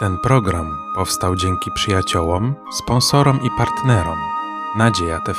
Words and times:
Ten 0.00 0.18
program 0.18 0.78
powstał 0.94 1.36
dzięki 1.36 1.70
przyjaciołom, 1.74 2.54
sponsorom 2.72 3.40
i 3.42 3.48
partnerom 3.58 4.18
Nadzieja 4.76 5.20
TV. 5.20 5.38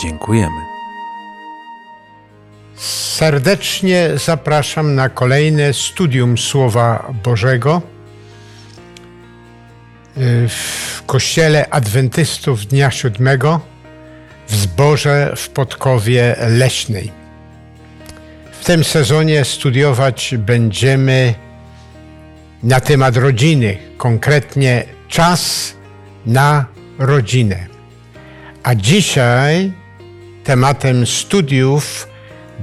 Dziękujemy. 0.00 0.60
Serdecznie 3.14 4.10
zapraszam 4.14 4.94
na 4.94 5.10
studium 5.72 6.38
Słowa 6.38 7.12
Bożego 7.24 7.82
w 10.48 11.02
Kościele 11.06 11.70
Adwentystów 11.70 12.66
Dnia 12.66 12.90
Siódmego 12.90 13.60
w 14.48 14.54
zborze 14.54 15.32
w 15.36 15.48
Podkowie 15.48 16.36
Leśnej. 16.48 17.12
W 18.60 18.64
tym 18.64 18.84
sezonie 18.84 19.44
studiować 19.44 20.34
będziemy 20.38 21.43
na 22.64 22.80
temat 22.80 23.16
rodziny, 23.16 23.78
konkretnie 23.96 24.84
czas 25.08 25.74
na 26.26 26.66
rodzinę. 26.98 27.66
A 28.62 28.74
dzisiaj 28.74 29.72
tematem 30.44 31.06
studiów 31.06 32.08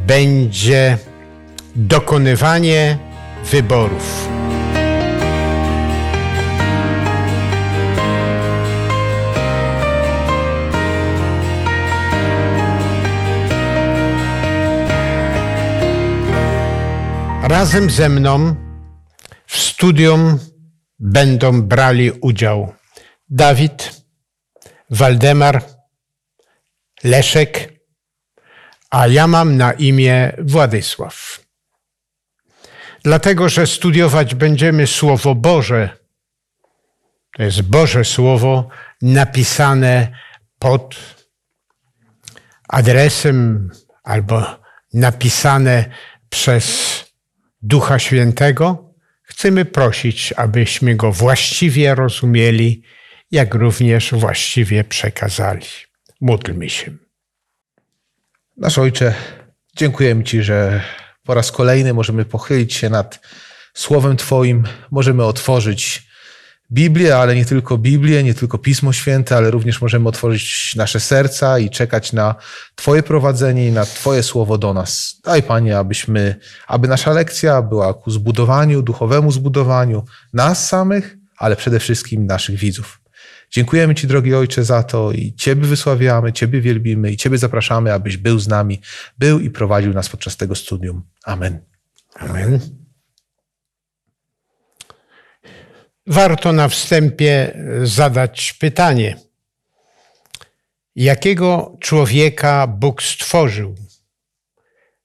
będzie 0.07 0.97
dokonywanie 1.75 2.97
wyborów. 3.51 4.27
Razem 17.43 17.89
ze 17.89 18.09
mną 18.09 18.55
w 19.51 19.57
studium 19.57 20.39
będą 20.99 21.61
brali 21.61 22.11
udział 22.11 22.73
Dawid, 23.29 24.03
Waldemar, 24.89 25.63
Leszek, 27.03 27.73
a 28.89 29.07
ja 29.07 29.27
mam 29.27 29.57
na 29.57 29.71
imię 29.73 30.31
Władysław. 30.39 31.45
Dlatego, 33.03 33.49
że 33.49 33.67
studiować 33.67 34.35
będziemy 34.35 34.87
Słowo 34.87 35.35
Boże. 35.35 35.89
To 37.37 37.43
jest 37.43 37.61
Boże 37.61 38.05
Słowo 38.05 38.67
napisane 39.01 40.11
pod 40.59 40.95
adresem 42.69 43.69
albo 44.03 44.45
napisane 44.93 45.85
przez 46.29 46.65
Ducha 47.61 47.99
Świętego 47.99 48.90
Chcemy 49.31 49.65
prosić, 49.65 50.33
abyśmy 50.37 50.95
go 50.95 51.11
właściwie 51.11 51.95
rozumieli, 51.95 52.83
jak 53.31 53.53
również 53.53 54.11
właściwie 54.13 54.83
przekazali. 54.83 55.65
Módlmy 56.21 56.69
się. 56.69 56.91
Nasz 58.57 58.77
Ojcze, 58.77 59.13
dziękujemy 59.75 60.23
Ci, 60.23 60.43
że 60.43 60.81
po 61.23 61.33
raz 61.33 61.51
kolejny 61.51 61.93
możemy 61.93 62.25
pochylić 62.25 62.73
się 62.73 62.89
nad 62.89 63.19
Słowem 63.73 64.17
Twoim, 64.17 64.63
możemy 64.91 65.25
otworzyć 65.25 66.10
Biblię, 66.71 67.17
ale 67.17 67.35
nie 67.35 67.45
tylko 67.45 67.77
Biblię, 67.77 68.23
nie 68.23 68.33
tylko 68.33 68.57
Pismo 68.57 68.93
Święte, 68.93 69.35
ale 69.35 69.51
również 69.51 69.81
możemy 69.81 70.09
otworzyć 70.09 70.75
nasze 70.75 70.99
serca 70.99 71.59
i 71.59 71.69
czekać 71.69 72.13
na 72.13 72.35
Twoje 72.75 73.03
prowadzenie 73.03 73.67
i 73.67 73.71
na 73.71 73.85
Twoje 73.85 74.23
słowo 74.23 74.57
do 74.57 74.73
nas. 74.73 75.21
Daj 75.23 75.43
Panie, 75.43 75.77
abyśmy, 75.77 76.35
aby 76.67 76.87
nasza 76.87 77.11
lekcja 77.11 77.61
była 77.61 77.93
ku 77.93 78.11
zbudowaniu, 78.11 78.81
duchowemu 78.81 79.31
zbudowaniu 79.31 80.05
nas 80.33 80.67
samych, 80.67 81.17
ale 81.37 81.55
przede 81.55 81.79
wszystkim 81.79 82.25
naszych 82.25 82.55
widzów. 82.55 83.01
Dziękujemy 83.51 83.95
Ci, 83.95 84.07
drogi 84.07 84.35
Ojcze, 84.35 84.63
za 84.63 84.83
to 84.83 85.11
i 85.11 85.33
Ciebie 85.33 85.67
wysławiamy, 85.67 86.33
Ciebie 86.33 86.61
wielbimy 86.61 87.11
i 87.11 87.17
Ciebie 87.17 87.37
zapraszamy, 87.37 87.93
abyś 87.93 88.17
był 88.17 88.39
z 88.39 88.47
nami, 88.47 88.81
był 89.17 89.39
i 89.39 89.49
prowadził 89.49 89.93
nas 89.93 90.09
podczas 90.09 90.37
tego 90.37 90.55
studium. 90.55 91.03
Amen. 91.23 91.59
Amen. 92.15 92.80
Warto 96.11 96.51
na 96.51 96.67
wstępie 96.67 97.57
zadać 97.83 98.53
pytanie: 98.53 99.17
jakiego 100.95 101.77
człowieka 101.79 102.67
Bóg 102.67 103.03
stworzył 103.03 103.75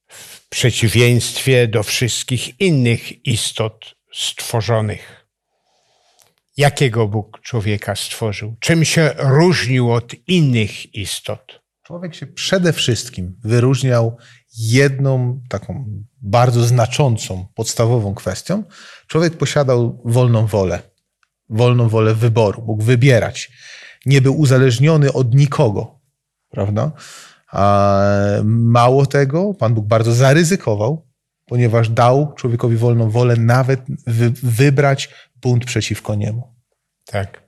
w 0.08 0.48
przeciwieństwie 0.48 1.68
do 1.68 1.82
wszystkich 1.82 2.60
innych 2.60 3.26
istot 3.26 3.96
stworzonych? 4.14 5.26
Jakiego 6.56 7.08
Bóg 7.08 7.40
człowieka 7.42 7.96
stworzył? 7.96 8.56
Czym 8.60 8.84
się 8.84 9.14
różnił 9.18 9.92
od 9.92 10.14
innych 10.28 10.94
istot? 10.94 11.60
Człowiek 11.82 12.14
się 12.14 12.26
przede 12.26 12.72
wszystkim 12.72 13.36
wyróżniał 13.44 14.16
jedną 14.58 15.40
taką 15.48 15.84
bardzo 16.22 16.62
znaczącą, 16.62 17.46
podstawową 17.54 18.14
kwestią. 18.14 18.64
Człowiek 19.06 19.38
posiadał 19.38 20.02
wolną 20.04 20.46
wolę 20.46 20.95
wolną 21.48 21.88
wolę 21.88 22.14
wyboru, 22.14 22.62
mógł 22.66 22.82
wybierać. 22.82 23.50
Nie 24.06 24.20
był 24.20 24.38
uzależniony 24.38 25.12
od 25.12 25.34
nikogo, 25.34 26.00
prawda? 26.50 26.92
A 27.52 28.02
mało 28.44 29.06
tego, 29.06 29.54
Pan 29.54 29.74
Bóg 29.74 29.86
bardzo 29.86 30.12
zaryzykował, 30.12 31.06
ponieważ 31.46 31.88
dał 31.88 32.34
człowiekowi 32.34 32.76
wolną 32.76 33.10
wolę 33.10 33.36
nawet 33.36 33.80
wy 34.06 34.30
wybrać 34.30 35.08
bunt 35.42 35.64
przeciwko 35.64 36.14
niemu. 36.14 36.54
Tak. 37.04 37.42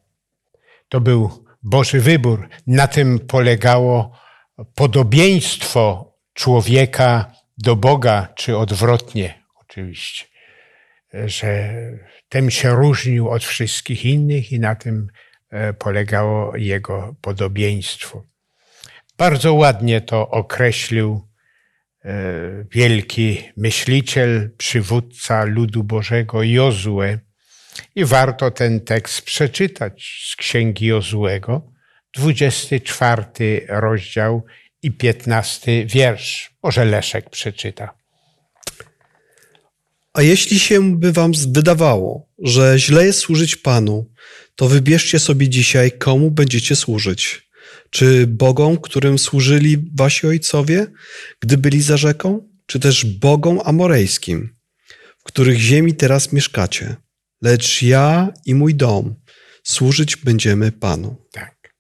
To 0.89 1.01
był 1.01 1.31
Boży 1.63 2.01
wybór. 2.01 2.49
Na 2.67 2.87
tym 2.87 3.19
polegało 3.19 4.13
podobieństwo 4.75 6.15
człowieka 6.35 7.33
do 7.59 7.77
Boga, 7.77 8.29
czy 8.35 8.57
odwrotnie, 8.57 9.45
oczywiście. 9.61 10.25
Że 11.13 11.75
tym 12.29 12.51
się 12.51 12.71
różnił 12.71 13.29
od 13.29 13.45
wszystkich 13.45 14.05
innych 14.05 14.53
i 14.53 14.61
na 14.61 14.75
tym 14.75 15.07
e, 15.51 15.73
polegało 15.73 16.57
jego 16.57 17.17
podobieństwo. 17.21 18.25
Bardzo 19.19 19.55
ładnie 19.55 20.01
to 20.01 20.29
określił 20.29 21.29
e, 22.05 22.13
wielki 22.71 23.43
myśliciel, 23.57 24.51
przywódca 24.59 25.45
ludu 25.45 25.85
Bożego 25.85 26.43
Jozue. 26.43 27.19
I 27.95 28.05
warto 28.05 28.51
ten 28.51 28.81
tekst 28.81 29.23
przeczytać 29.23 30.25
z 30.33 30.37
księgi 30.37 30.87
Jozuego, 30.87 31.73
24 32.17 33.67
rozdział 33.69 34.45
i 34.83 34.93
15 34.93 35.87
wiersz. 35.87 36.51
Może 36.63 36.85
Leszek 36.85 37.31
przeczyta. 37.31 37.98
A 40.13 40.23
jeśli 40.23 40.59
się 40.59 40.99
by 40.99 41.13
wam 41.13 41.33
wydawało, 41.49 42.29
że 42.39 42.79
źle 42.79 43.07
jest 43.07 43.19
służyć 43.19 43.57
Panu, 43.57 44.11
to 44.57 44.69
wybierzcie 44.69 45.19
sobie 45.19 45.49
dzisiaj, 45.49 45.93
komu 45.93 46.31
będziecie 46.31 46.77
służyć. 46.77 47.49
Czy 47.91 48.27
Bogom, 48.27 48.77
którym 48.77 49.19
służyli 49.19 49.91
wasi 49.97 50.27
ojcowie, 50.27 50.87
gdy 51.41 51.59
byli 51.59 51.83
za 51.83 51.97
rzeką, 51.97 52.49
czy 52.67 52.81
też 52.81 53.05
Bogom 53.05 53.61
amorejskim, 53.65 54.57
w 55.19 55.23
których 55.23 55.59
ziemi 55.59 55.95
teraz 55.95 56.33
mieszkacie. 56.33 56.97
Lecz 57.43 57.83
ja 57.83 58.33
i 58.47 58.55
mój 58.55 58.75
dom 58.75 59.15
służyć 59.65 60.17
będziemy 60.17 60.73
Panu. 60.73 61.17
Tak. 61.33 61.75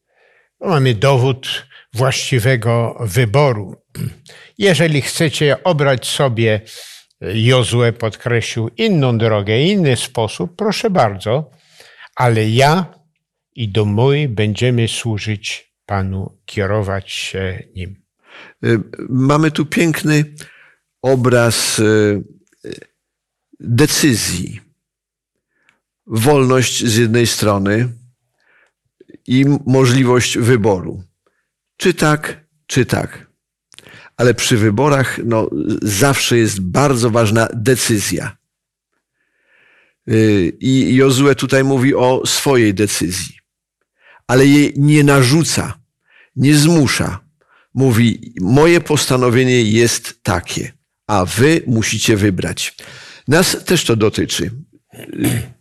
Mamy 0.60 0.94
dowód 0.94 1.66
właściwego 1.94 2.98
wyboru. 3.00 3.76
Jeżeli 4.58 5.02
chcecie 5.02 5.64
obrać 5.64 6.06
sobie 6.06 6.60
Jozue 7.20 7.92
podkreślił 7.98 8.70
inną 8.76 9.18
drogę, 9.18 9.62
inny 9.62 9.96
sposób, 9.96 10.56
proszę 10.56 10.90
bardzo, 10.90 11.50
ale 12.16 12.50
ja 12.50 12.94
i 13.54 13.68
dom 13.68 13.88
mój 13.88 14.28
będziemy 14.28 14.88
służyć 14.88 15.74
Panu, 15.86 16.38
kierować 16.44 17.12
się 17.12 17.62
Nim. 17.74 18.02
Y, 18.64 18.80
mamy 19.08 19.50
tu 19.50 19.66
piękny 19.66 20.24
obraz 21.02 21.78
y, 21.78 22.24
decyzji. 23.60 24.60
Wolność 26.06 26.84
z 26.84 26.96
jednej 26.96 27.26
strony 27.26 27.88
i 29.26 29.44
możliwość 29.66 30.38
wyboru. 30.38 31.02
Czy 31.76 31.94
tak, 31.94 32.44
czy 32.66 32.86
tak 32.86 33.27
ale 34.18 34.34
przy 34.34 34.56
wyborach 34.56 35.20
no, 35.24 35.50
zawsze 35.82 36.38
jest 36.38 36.60
bardzo 36.60 37.10
ważna 37.10 37.48
decyzja. 37.54 38.36
Y, 40.10 40.56
I 40.60 40.94
Jozue 40.94 41.34
tutaj 41.34 41.64
mówi 41.64 41.94
o 41.94 42.22
swojej 42.26 42.74
decyzji, 42.74 43.34
ale 44.26 44.46
jej 44.46 44.72
nie 44.76 45.04
narzuca, 45.04 45.78
nie 46.36 46.54
zmusza. 46.54 47.20
Mówi: 47.74 48.34
Moje 48.40 48.80
postanowienie 48.80 49.62
jest 49.62 50.22
takie, 50.22 50.72
a 51.06 51.24
wy 51.24 51.62
musicie 51.66 52.16
wybrać. 52.16 52.76
Nas 53.28 53.64
też 53.64 53.84
to 53.84 53.96
dotyczy. 53.96 54.50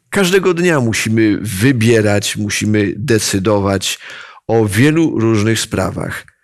Każdego 0.09 0.53
dnia 0.53 0.79
musimy 0.79 1.37
wybierać, 1.41 2.37
musimy 2.37 2.93
decydować 2.95 3.99
o 4.47 4.65
wielu 4.65 5.19
różnych 5.19 5.59
sprawach. 5.59 6.36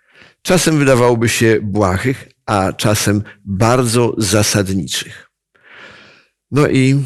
Czasem 0.46 0.78
wydawałoby 0.78 1.28
się 1.28 1.58
błahych, 1.62 2.28
a 2.46 2.72
czasem 2.72 3.22
bardzo 3.44 4.14
zasadniczych. 4.18 5.30
No 6.50 6.68
i 6.68 7.04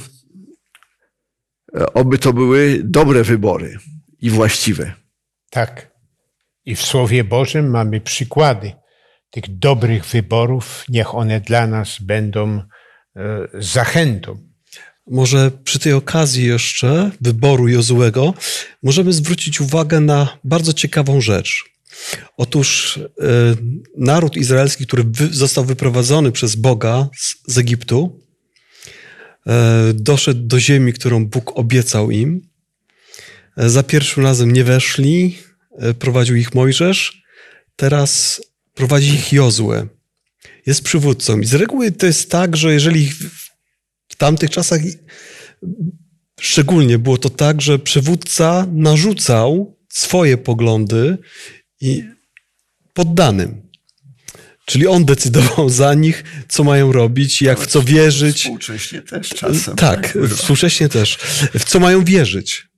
e, 1.77 1.93
oby 1.93 2.19
to 2.19 2.33
były 2.33 2.81
dobre 2.85 3.25
wybory 3.25 3.79
i 4.21 4.31
właściwe. 4.31 4.93
Tak. 5.51 5.91
I 6.65 6.75
w 6.75 6.83
Słowie 6.83 7.25
Bożym 7.25 7.71
mamy 7.71 8.01
przykłady 8.01 8.73
tych 9.31 9.59
dobrych 9.59 10.05
wyborów. 10.05 10.85
Niech 10.89 11.15
one 11.15 11.41
dla 11.41 11.67
nas 11.67 11.99
będą 12.01 12.59
e, 12.59 12.63
zachętą. 13.55 14.39
Może 15.07 15.51
przy 15.51 15.79
tej 15.79 15.93
okazji 15.93 16.47
jeszcze 16.47 17.11
wyboru 17.21 17.69
Jozułego 17.69 18.35
możemy 18.83 19.13
zwrócić 19.13 19.61
uwagę 19.61 20.01
na 20.01 20.39
bardzo 20.45 20.73
ciekawą 20.73 21.21
rzecz. 21.21 21.78
Otóż 22.37 22.97
e, 22.97 23.03
naród 23.97 24.37
izraelski, 24.37 24.87
który 24.87 25.05
wy, 25.05 25.29
został 25.33 25.65
wyprowadzony 25.65 26.33
przez 26.33 26.55
Boga 26.55 27.09
z, 27.17 27.35
z 27.55 27.59
Egiptu, 27.59 28.21
e, 29.47 29.93
doszedł 29.95 30.43
do 30.47 30.61
ziemi, 30.61 30.93
którą 30.93 31.27
Bóg 31.27 31.59
obiecał 31.59 32.11
im. 32.11 32.49
E, 33.57 33.71
za 33.71 33.83
pierwszym 33.83 34.23
razem 34.23 34.53
nie 34.53 34.65
weszli, 34.65 35.39
e, 35.79 35.95
prowadził 35.95 36.37
ich 36.37 36.55
Mojżesz, 36.55 37.23
teraz 37.77 38.41
prowadzi 38.75 39.15
ich 39.15 39.33
Jozue. 39.33 39.87
Jest 40.67 40.83
przywódcą. 40.83 41.41
I 41.41 41.47
z 41.47 41.55
reguły 41.55 41.93
to 41.93 42.07
jest 42.07 42.31
tak, 42.31 42.57
że 42.57 42.73
jeżeli 42.73 43.09
w- 43.09 43.49
tamtych 44.19 44.51
czasach 44.51 44.81
szczególnie 46.41 46.99
było 46.99 47.19
to 47.19 47.31
tak, 47.31 47.63
że 47.63 47.79
przywódca 47.79 48.67
narzucał 48.73 49.77
swoje 49.89 50.37
poglądy 50.39 51.19
i 51.81 52.05
poddanym. 52.95 53.63
Czyli 54.65 54.87
on 54.87 55.05
decydował 55.05 55.69
za 55.83 55.95
nich, 55.95 56.25
co 56.49 56.65
mają 56.65 56.93
robić, 56.93 57.43
jak 57.43 57.61
w 57.61 57.67
co 57.67 57.83
wierzyć. 57.83 58.41
Współcześnie 58.43 59.03
też 59.03 59.29
Tak, 59.77 60.19
współcześnie 60.37 60.89
też. 60.89 61.19
W 61.59 61.65
co 61.65 61.81
mają 61.81 62.05
wierzyć. 62.05 62.69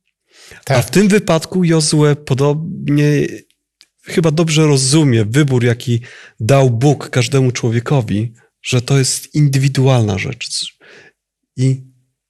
A 0.61 0.65
Tak. 0.65 0.87
w 0.87 0.91
tym 0.91 1.09
wypadku 1.09 1.65
Jozue 1.65 2.17
podobnie 2.27 3.27
chyba 4.03 4.31
dobrze 4.31 4.67
rozumie 4.67 5.25
wybór, 5.25 5.65
jaki 5.65 6.01
dał 6.41 6.71
Bóg 6.71 7.11
każdemu 7.11 7.53
człowiekowi, 7.53 8.33
że 8.63 8.83
to 8.83 8.99
jest 8.99 9.35
indywidualna 9.35 10.19
rzecz. 10.19 10.77
I 11.57 11.83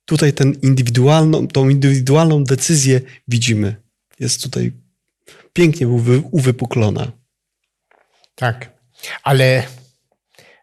tutaj 0.05 0.32
ten 0.32 0.52
indywidualną, 0.62 1.49
tą 1.49 1.69
indywidualną 1.69 2.44
decyzję 2.44 3.00
widzimy. 3.28 3.76
Jest 4.20 4.43
tutaj 4.43 4.72
pięknie 5.52 5.88
uwy, 5.88 6.23
uwypuklona. 6.31 7.12
Tak. 8.35 8.70
Ale 9.23 9.62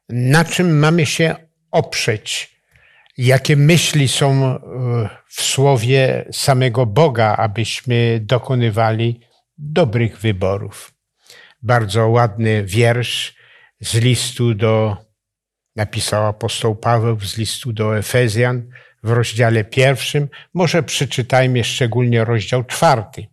na 0.10 0.46
czym 0.46 0.80
mamy 0.80 1.06
się 1.06 1.36
oprzeć? 1.72 2.58
Jakie 3.18 3.56
myśli 3.56 4.08
są 4.08 4.46
e, 4.46 4.60
w 5.28 5.42
słowie 5.42 6.26
samego 6.32 6.86
Boga, 6.86 7.36
abyśmy 7.36 8.20
dokonywali 8.24 9.20
dobrych 9.58 10.20
wyborów? 10.20 10.94
Bardzo 11.62 12.08
ładny 12.08 12.64
wiersz 12.66 13.36
z 13.82 13.94
listu 13.96 14.54
do, 14.54 14.98
napisał 15.76 16.26
apostoł 16.26 16.76
Paweł 16.76 17.20
z 17.20 17.38
listu 17.38 17.74
do 17.74 17.98
Efezjan 17.98 18.70
w 19.04 19.12
rozdziale 19.12 19.64
pierwszym. 19.64 20.28
Może 20.54 20.84
przeczytajmy 20.84 21.64
szczególnie 21.64 22.26
rozdział 22.26 22.64
czwarty. 22.64 23.28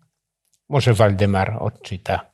Może 0.75 0.95
Waldemar 0.95 1.57
odczyta. 1.61 2.33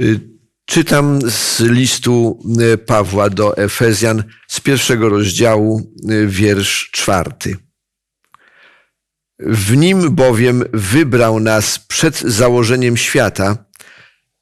Y, 0.00 0.20
Czytam 0.64 1.30
z 1.30 1.60
listu 1.60 2.42
y, 2.60 2.78
Pawła 2.78 3.30
do 3.30 3.56
Efezjan 3.56 4.24
z 4.48 4.60
pierwszego 4.60 5.08
rozdziału, 5.08 5.80
y, 6.10 6.26
wiersz 6.26 6.90
czwarty. 6.92 7.56
W 9.38 9.76
nim 9.76 10.14
bowiem 10.14 10.64
wybrał 10.72 11.40
nas 11.40 11.78
przed 11.78 12.18
założeniem 12.18 12.96
świata, 12.96 13.64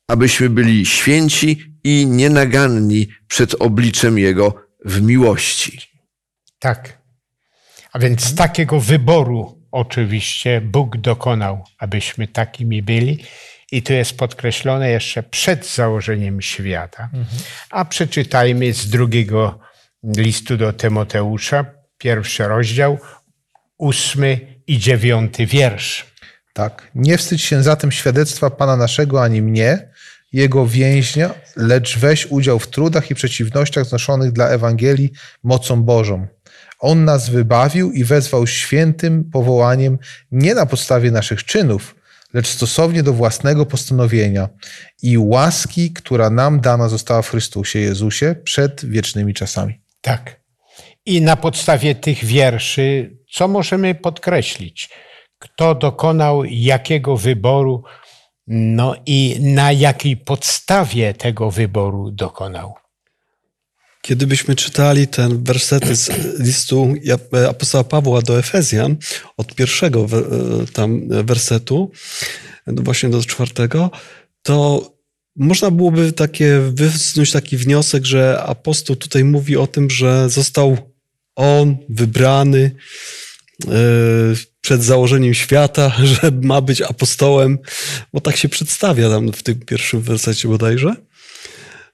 abyśmy 0.09 0.51
byli 0.51 0.87
święci 0.87 1.77
i 1.85 2.07
nienaganni 2.07 3.09
przed 3.29 3.55
obliczem 3.55 4.19
Jego 4.19 4.55
w 4.85 5.03
miłości. 5.03 5.81
Tak. 6.59 7.03
A 7.93 7.99
więc 7.99 8.35
takiego 8.35 8.81
wyboru 8.81 9.60
oczywiście 9.73 10.61
Bóg 10.61 10.97
dokonał, 10.97 11.65
abyśmy 11.79 12.29
takimi 12.29 12.83
byli. 12.83 13.25
I 13.73 13.83
to 13.83 13.93
jest 13.93 14.17
podkreślone 14.17 14.91
jeszcze 14.91 15.23
przed 15.23 15.67
założeniem 15.67 16.43
świata. 16.43 17.09
A 17.71 17.85
przeczytajmy 17.85 18.73
z 18.73 18.89
drugiego 18.89 19.59
listu 20.05 20.57
do 20.57 20.73
Tymoteusza, 20.73 21.65
pierwszy 21.99 22.49
rozdział, 22.49 22.99
ósmy 23.79 24.41
i 24.67 24.79
dziewiąty 24.79 25.47
wiersz. 25.47 26.07
Tak. 26.53 26.91
Nie 26.95 27.19
wstydź 27.19 27.43
się 27.43 27.63
zatem 27.63 27.93
świadectwa 27.93 28.51
Pana 28.51 28.77
naszego 28.77 29.23
ani 29.23 29.43
mnie, 29.43 29.91
jego 30.33 30.67
więźnia, 30.67 31.35
lecz 31.57 31.99
weź 31.99 32.27
udział 32.27 32.59
w 32.59 32.69
trudach 32.69 33.11
i 33.11 33.15
przeciwnościach 33.15 33.85
znoszonych 33.85 34.33
dla 34.33 34.49
Ewangelii 34.49 35.11
mocą 35.43 35.83
Bożą. 35.83 36.27
On 36.81 37.05
nas 37.05 37.31
wybawił 37.31 37.93
i 37.93 38.05
wezwał 38.05 38.47
świętym 38.47 39.31
powołaniem 39.33 39.99
nie 40.33 40.55
na 40.55 40.67
podstawie 40.67 41.11
naszych 41.11 41.45
czynów, 41.45 41.95
lecz 42.35 42.49
stosownie 42.49 43.03
do 43.03 43.13
własnego 43.13 43.67
postanowienia 43.67 44.49
i 45.03 45.19
łaski, 45.19 45.93
która 45.93 46.31
nam 46.31 46.61
dana 46.61 46.89
została 46.89 47.23
w 47.23 47.31
Chrystusie 47.31 47.79
Jezusie 47.79 48.37
przed 48.45 48.85
wiecznymi 48.85 49.35
czasami. 49.35 49.81
Tak. 50.01 50.41
I 51.07 51.21
na 51.21 51.37
podstawie 51.37 51.95
tych 51.95 52.25
wierszy, 52.25 53.17
co 53.33 53.49
możemy 53.49 53.95
podkreślić? 53.95 54.91
Kto 55.39 55.75
dokonał 55.75 56.45
jakiego 56.45 57.17
wyboru, 57.17 57.83
no 58.47 58.95
i 59.07 59.37
na 59.41 59.73
jakiej 59.73 60.17
podstawie 60.17 61.15
tego 61.15 61.51
wyboru 61.51 62.11
dokonał? 62.11 62.75
Kiedy 64.03 64.27
byśmy 64.27 64.57
czytali 64.57 65.09
ten 65.09 65.45
wersety 65.45 65.97
z 65.97 66.11
listu 66.39 66.95
apostoła 67.49 67.85
Pawła 67.85 68.23
do 68.23 68.39
Efezjan, 68.39 68.97
od 69.37 69.55
pierwszego 69.55 70.07
we- 70.07 70.25
tam 70.73 71.09
wersetu, 71.25 71.91
no 72.67 72.83
właśnie 72.83 73.09
do 73.09 73.23
czwartego, 73.23 73.91
to 74.43 74.91
można 75.37 75.71
byłoby 75.71 76.13
takie 76.13 76.61
wysnuć 76.73 77.33
taki 77.33 77.57
wniosek, 77.57 78.05
że 78.05 78.43
apostoł 78.43 78.97
tutaj 78.97 79.25
mówi 79.25 79.57
o 79.57 79.67
tym, 79.67 79.91
że 79.91 80.31
został 80.31 80.77
on 81.37 81.77
wybrany 81.89 82.71
e, 83.67 83.71
przed 84.61 84.83
założeniem 84.83 85.35
świata, 85.35 85.93
że 86.23 86.31
ma 86.43 86.61
być 86.61 86.83
apostołem, 86.83 87.59
bo 88.13 88.21
tak 88.21 88.37
się 88.37 88.49
przedstawia 88.49 89.11
tam 89.11 89.33
w 89.33 89.43
tym 89.43 89.61
pierwszym 89.61 90.01
wersecie 90.01 90.49
bodajże. 90.49 90.95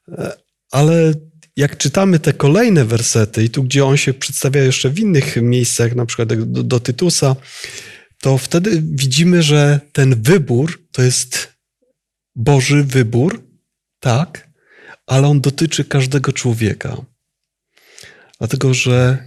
E, 0.08 0.36
Ale 0.70 1.12
jak 1.56 1.76
czytamy 1.76 2.18
te 2.18 2.32
kolejne 2.32 2.84
wersety, 2.84 3.44
i 3.44 3.50
tu 3.50 3.62
gdzie 3.62 3.84
on 3.84 3.96
się 3.96 4.14
przedstawia 4.14 4.62
jeszcze 4.62 4.90
w 4.90 4.98
innych 4.98 5.36
miejscach, 5.36 5.94
na 5.94 6.06
przykład 6.06 6.34
do, 6.34 6.62
do 6.62 6.80
Tytusa, 6.80 7.36
to 8.20 8.38
wtedy 8.38 8.82
widzimy, 8.82 9.42
że 9.42 9.80
ten 9.92 10.22
wybór 10.22 10.86
to 10.92 11.02
jest 11.02 11.56
Boży 12.34 12.84
wybór, 12.84 13.42
tak, 14.00 14.48
ale 15.06 15.28
on 15.28 15.40
dotyczy 15.40 15.84
każdego 15.84 16.32
człowieka. 16.32 16.96
Dlatego, 18.38 18.74
że 18.74 19.18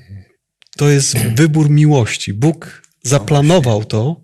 to 0.78 0.90
jest 0.90 1.18
wybór 1.18 1.70
miłości. 1.70 2.34
Bóg 2.34 2.82
zaplanował 3.04 3.86
to 3.86 4.22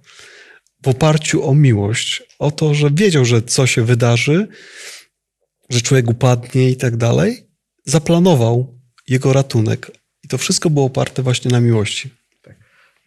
w 0.83 0.87
oparciu 0.87 1.49
o 1.49 1.55
miłość, 1.55 2.23
o 2.39 2.51
to, 2.51 2.73
że 2.73 2.89
wiedział, 2.91 3.25
że 3.25 3.41
co 3.41 3.67
się 3.67 3.83
wydarzy, 3.85 4.47
że 5.69 5.81
człowiek 5.81 6.09
upadnie 6.09 6.69
i 6.69 6.77
tak 6.77 6.97
dalej. 6.97 7.47
Zaplanował 7.85 8.79
jego 9.07 9.33
ratunek. 9.33 9.91
I 10.23 10.27
to 10.27 10.37
wszystko 10.37 10.69
było 10.69 10.85
oparte 10.85 11.23
właśnie 11.23 11.51
na 11.51 11.59
miłości. 11.59 12.09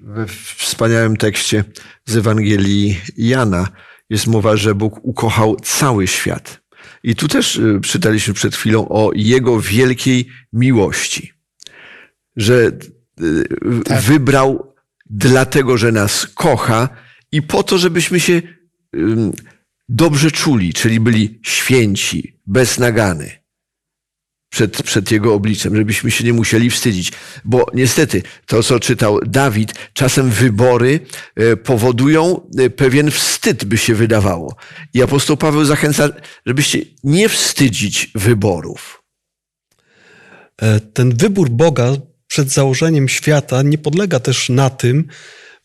We 0.01 0.27
wspaniałym 0.57 1.17
tekście 1.17 1.65
z 2.07 2.17
Ewangelii 2.17 3.01
Jana 3.17 3.69
jest 4.11 4.27
mowa, 4.27 4.57
że 4.57 4.75
Bóg 4.75 5.01
ukochał 5.03 5.57
cały 5.57 6.07
świat. 6.07 6.61
I 7.03 7.15
tu 7.17 7.29
też 7.29 7.57
y, 7.57 7.81
czytaliśmy 7.85 8.35
przed 8.35 8.57
chwilą 8.57 8.89
o 8.89 9.11
Jego 9.15 9.61
wielkiej 9.61 10.29
miłości. 10.53 11.33
Że 12.37 12.55
y, 13.21 13.45
Tak. 13.85 14.03
wybrał 14.03 14.75
dlatego, 15.11 15.77
że 15.79 15.93
nas 15.93 16.27
kocha 16.27 16.89
i 17.33 17.43
po 17.43 17.63
to, 17.63 17.79
żebyśmy 17.79 18.21
się 18.21 18.43
dobrze 19.89 20.31
czuli, 20.31 20.73
czyli 20.73 21.01
byli 21.01 21.41
święci, 21.43 22.41
bez 22.47 22.79
nagany. 22.79 23.38
Przed, 24.51 24.83
przed 24.83 25.11
Jego 25.11 25.35
obliczem, 25.35 25.77
żebyśmy 25.77 26.11
się 26.11 26.25
nie 26.25 26.33
musieli 26.33 26.71
wstydzić. 26.71 27.13
Bo 27.45 27.67
niestety, 27.75 28.23
to 28.47 28.63
co 28.63 28.81
czytał 28.81 29.21
Dawid, 29.27 29.75
czasem 29.93 30.31
wybory 30.31 31.01
e, 31.37 31.57
powodują 31.57 32.41
e, 32.59 32.71
pewien 32.71 33.11
wstyd, 33.11 33.65
by 33.65 33.79
się 33.79 33.95
wydawało. 33.95 34.57
I 34.95 35.03
apostoł 35.03 35.37
Paweł 35.37 35.65
zachęca, 35.65 36.09
żebyście 36.47 36.79
nie 37.05 37.29
wstydzić 37.29 38.11
wyborów. 38.15 39.03
E, 40.63 40.81
Ten 40.81 41.17
wybór 41.17 41.51
Boga 41.51 41.93
przed 42.27 42.51
założeniem 42.51 43.09
świata 43.09 43.63
nie 43.63 43.79
podlega 43.79 44.21
też 44.21 44.49
na 44.49 44.71
tym, 44.71 45.07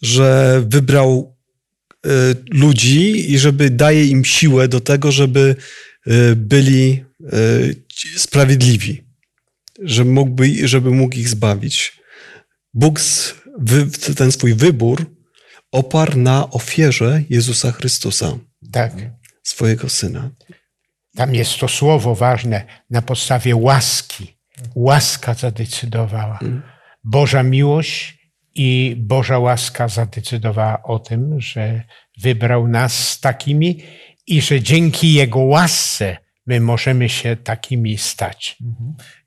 że 0.02 0.64
wybrał 0.68 1.34
ludzi 2.52 3.32
i 3.34 3.40
żeby 3.40 3.70
daje 3.70 4.06
im 4.06 4.26
siłę 4.26 4.68
do 4.68 4.80
tego, 4.80 5.12
żeby 5.12 5.56
byli 6.36 7.04
sprawiedliwi, 8.18 9.04
że 9.84 10.06
mógłby, 10.06 10.68
żeby 10.68 10.92
mógł 10.92 11.16
ich 11.16 11.30
zbawić. 11.30 12.00
Bóg 12.74 13.00
ten 14.18 14.32
swój 14.32 14.54
wybór 14.54 15.06
oparł 15.72 16.18
na 16.20 16.50
ofierze 16.50 17.24
Jezusa 17.30 17.72
Chrystusa, 17.72 18.38
Tak. 18.72 18.94
swojego 19.44 19.90
Syna. 19.90 20.30
Tam 21.16 21.36
jest 21.36 21.58
to 21.60 21.68
słowo 21.68 22.16
ważne 22.16 22.66
na 22.90 23.02
podstawie 23.02 23.56
łaski. 23.56 24.38
Łaska 24.76 25.34
zadecydowała. 25.34 26.40
Boża 27.04 27.44
miłość 27.44 28.18
i 28.56 28.96
Boża 28.98 29.40
łaska 29.40 29.88
zadecydowała 29.88 30.84
o 30.84 31.00
tym, 31.00 31.42
że 31.42 31.84
wybrał 32.22 32.68
nas 32.68 33.10
z 33.10 33.20
takimi 33.20 33.84
i 34.28 34.42
że 34.42 34.62
dzięki 34.62 35.14
Jego 35.14 35.40
łasce 35.40 36.18
my 36.48 36.60
możemy 36.62 37.10
się 37.10 37.36
takimi 37.36 37.98
stać. 37.98 38.58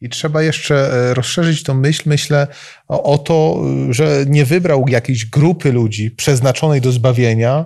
I 0.00 0.08
trzeba 0.08 0.42
jeszcze 0.42 0.92
e, 0.92 1.14
rozszerzyć 1.14 1.62
tą 1.62 1.74
myśl. 1.74 2.02
Myślę 2.06 2.46
o, 2.88 3.02
o 3.02 3.18
to, 3.18 3.62
że 3.90 4.24
nie 4.26 4.44
wybrał 4.44 4.88
jakiejś 4.88 5.26
grupy 5.26 5.72
ludzi 5.72 6.10
przeznaczonej 6.10 6.80
do 6.80 6.92
zbawienia, 6.92 7.64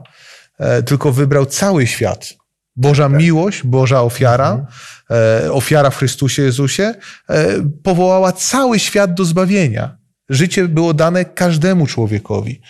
e, 0.59 0.83
tylko 0.83 1.13
wybrał 1.13 1.47
cały 1.47 1.87
świat. 1.87 2.41
Boża 2.77 3.09
miłość, 3.09 3.63
Boża 3.63 4.03
ofiara, 4.03 4.67
e, 5.11 5.53
ofiara 5.53 5.91
w 5.91 5.97
Chrystusie 5.97 6.43
Jezusie, 6.43 6.95
e, 7.29 7.47
powołała 7.83 8.33
cały 8.33 8.79
świat 8.79 9.15
do 9.15 9.25
zbawienia. 9.25 9.97
Życie 10.29 10.69
było 10.69 10.95
dane 10.95 11.25
każdemu 11.25 11.87
człowiekowi. 11.87 12.61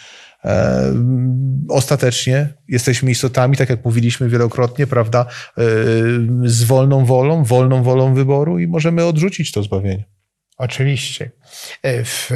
E, 0.45 0.95
Ostatecznie 1.69 2.49
jesteśmy 2.69 3.11
istotami, 3.11 3.57
tak 3.57 3.71
jak 3.71 3.85
mówiliśmy 3.85 4.29
wielokrotnie, 4.29 4.87
prawda, 4.87 5.27
e, 5.59 5.63
z 6.45 6.63
wolną 6.63 7.05
wolą, 7.05 7.45
wolną 7.45 7.83
wolą 7.83 8.15
wyboru 8.15 8.59
i 8.59 8.67
możemy 8.67 9.05
odrzucić 9.05 9.53
to 9.53 9.63
zbawienie. 9.63 10.05
Oczywiście. 10.57 11.31
E, 11.83 12.05
W, 12.05 12.31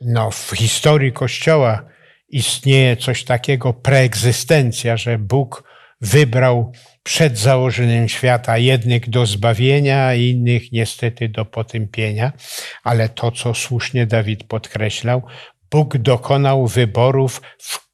no, 0.00 0.30
w 0.30 0.50
historii 0.56 1.12
Kościoła 1.12 1.84
istnieje 2.28 2.96
coś 2.96 3.24
takiego, 3.24 3.72
preegzystencja, 3.72 4.96
że 4.96 5.18
Bóg 5.18 5.72
wybrał 6.00 6.72
przed 7.02 7.38
założeniem 7.38 8.08
świata 8.08 8.58
jednych 8.58 9.10
do 9.10 9.26
zbawienia, 9.26 10.14
innych 10.14 10.72
niestety 10.72 11.28
do 11.28 11.44
potępienia. 11.44 12.32
Ale 12.84 13.08
to, 13.08 13.30
co 13.30 13.54
słusznie 13.54 14.06
Dawid 14.06 14.44
podkreślał, 14.44 15.22
Bóg 15.72 15.98
dokonał 15.98 16.66
wyborów 16.66 17.40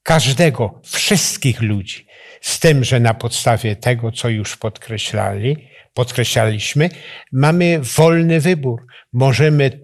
każdego, 0.02 0.80
wszystkich 0.84 1.62
ludzi. 1.62 2.06
Z 2.40 2.60
tym, 2.60 2.84
że 2.84 3.00
na 3.00 3.14
podstawie 3.14 3.76
tego, 3.76 4.12
co 4.12 4.28
już 4.28 4.56
podkreślali, 4.56 5.68
podkreślaliśmy, 5.94 6.90
mamy 7.32 7.80
wolny 7.96 8.40
wybór. 8.40 8.86
Możemy 9.12 9.80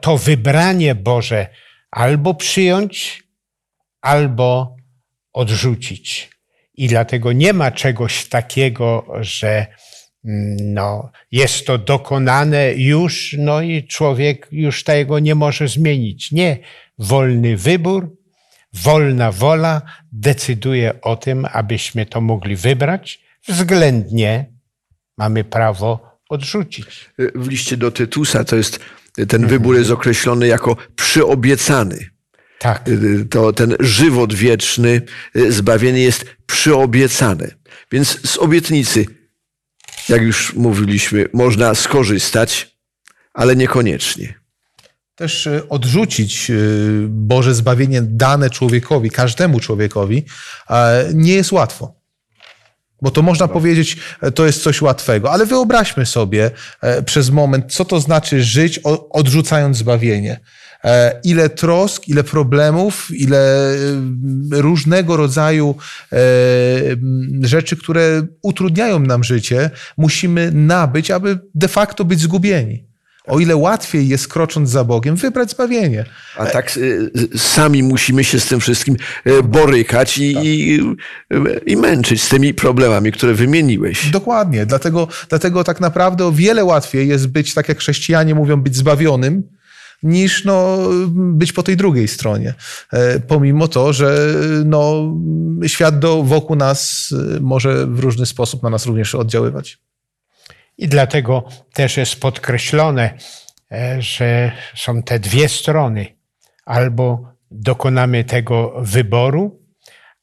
to, 0.00 0.18
wybranie 0.18 0.94
Boże 0.94 1.46
albo 1.90 2.34
przyjąć, 2.34 3.22
albo 4.00 4.76
odrzucić. 5.32 6.30
I 6.74 6.88
dlatego 6.88 7.32
nie 7.32 7.52
ma 7.52 7.70
czegoś 7.70 8.28
takiego, 8.28 9.06
że 9.20 9.66
no, 10.24 11.10
jest 11.32 11.66
to 11.66 11.78
dokonane 11.78 12.74
już, 12.74 13.36
no 13.38 13.62
i 13.62 13.86
człowiek 13.86 14.48
już 14.52 14.84
tego 14.84 15.18
nie 15.18 15.34
może 15.34 15.68
zmienić. 15.68 16.32
Nie. 16.32 16.58
Wolny 16.98 17.56
wybór, 17.56 18.16
wolna 18.72 19.32
wola 19.32 19.82
decyduje 20.12 21.00
o 21.00 21.16
tym, 21.16 21.46
abyśmy 21.52 22.06
to 22.06 22.20
mogli 22.20 22.56
wybrać. 22.56 23.20
Względnie 23.48 24.52
mamy 25.18 25.44
prawo 25.44 26.18
odrzucić. 26.28 27.10
W 27.34 27.48
liście 27.48 27.76
do 27.76 27.90
Tytusa 27.90 28.44
to 28.44 28.56
jest, 28.56 28.80
ten 29.28 29.46
wybór 29.46 29.76
jest 29.76 29.90
określony 29.90 30.46
jako 30.46 30.76
przyobiecany. 30.96 32.10
Tak. 32.58 32.84
To 33.30 33.52
ten 33.52 33.76
żywot 33.80 34.34
wieczny, 34.34 35.02
zbawienie 35.48 36.02
jest 36.02 36.24
przyobiecane. 36.46 37.48
Więc 37.92 38.30
z 38.30 38.38
obietnicy, 38.38 39.06
jak 40.08 40.22
już 40.22 40.54
mówiliśmy, 40.54 41.26
można 41.32 41.74
skorzystać, 41.74 42.76
ale 43.34 43.56
niekoniecznie. 43.56 44.34
Też 45.14 45.46
e, 45.46 45.68
odrzucić 45.68 46.50
e, 46.50 46.54
Boże 47.08 47.54
zbawienie 47.54 48.02
dane 48.02 48.50
człowiekowi, 48.50 49.10
każdemu 49.10 49.60
człowiekowi, 49.60 50.24
e, 50.70 51.10
nie 51.14 51.34
jest 51.34 51.52
łatwo. 51.52 51.94
Bo 53.02 53.10
to 53.10 53.22
można 53.22 53.48
powiedzieć, 53.48 53.96
e, 54.20 54.32
to 54.32 54.46
jest 54.46 54.62
coś 54.62 54.82
łatwego, 54.82 55.32
ale 55.32 55.46
wyobraźmy 55.46 56.06
sobie 56.06 56.50
przez 57.06 57.30
moment, 57.30 57.72
co 57.72 57.84
to 57.84 58.00
znaczy 58.00 58.42
żyć 58.42 58.80
odrzucając 59.10 59.76
zbawienie. 59.76 60.40
E, 60.84 61.20
Ile 61.24 61.48
trosk, 61.48 62.08
ile 62.08 62.24
problemów, 62.24 63.08
ile 63.10 63.72
e, 63.72 63.76
różnego 64.50 65.16
rodzaju 65.16 65.74
e, 66.12 66.16
rzeczy, 67.42 67.76
które 67.76 68.26
utrudniają 68.42 68.98
nam 68.98 69.24
życie, 69.24 69.70
musimy 69.96 70.50
nabyć, 70.52 71.10
aby 71.10 71.38
de 71.54 71.68
facto 71.68 72.04
być 72.04 72.20
zgubieni. 72.20 72.84
O 73.26 73.40
ile 73.40 73.56
łatwiej 73.56 74.08
jest 74.08 74.28
krocząc 74.28 74.70
za 74.70 74.84
Bogiem 74.84 75.16
wybrać 75.16 75.50
zbawienie. 75.50 76.04
A 76.36 76.46
tak 76.46 76.78
sami 77.36 77.82
musimy 77.82 78.24
się 78.24 78.40
z 78.40 78.46
tym 78.46 78.60
wszystkim 78.60 78.96
borykać 79.44 80.18
i, 80.18 80.32
i, 80.42 80.80
y, 81.32 81.60
i 81.66 81.76
męczyć 81.76 82.22
z 82.22 82.28
tymi 82.28 82.54
problemami, 82.54 83.12
które 83.12 83.34
wymieniłeś. 83.34 84.10
Dokładnie. 84.10 84.66
Dlatego, 84.66 85.08
dlatego 85.28 85.64
tak 85.64 85.80
naprawdę 85.80 86.26
o 86.26 86.32
wiele 86.32 86.64
łatwiej 86.64 87.08
jest 87.08 87.28
być, 87.28 87.54
tak 87.54 87.68
jak 87.68 87.78
chrześcijanie 87.78 88.34
mówią, 88.34 88.60
być 88.60 88.76
zbawionym, 88.76 89.42
niż 90.02 90.44
no, 90.44 90.78
być 91.14 91.52
po 91.52 91.62
tej 91.62 91.76
drugiej 91.76 92.08
stronie. 92.08 92.54
E, 92.92 93.20
Pomimo 93.20 93.68
to, 93.68 93.92
że 93.92 94.34
no, 94.64 95.12
świat 95.66 95.98
do, 95.98 96.22
wokół 96.22 96.56
nas 96.56 97.10
e, 97.36 97.40
może 97.40 97.86
w 97.86 97.98
różny 97.98 98.26
sposób 98.26 98.62
na 98.62 98.70
nas 98.70 98.86
również 98.86 99.14
oddziaływać. 99.14 99.78
I 100.78 100.88
dlatego 100.88 101.44
też 101.72 101.96
jest 101.96 102.20
podkreślone, 102.20 103.18
e, 103.72 104.02
że 104.02 104.52
są 104.76 105.02
te 105.02 105.18
dwie 105.18 105.48
strony. 105.48 106.06
Albo 106.64 107.32
dokonamy 107.50 108.24
tego 108.24 108.74
wyboru, 108.78 109.61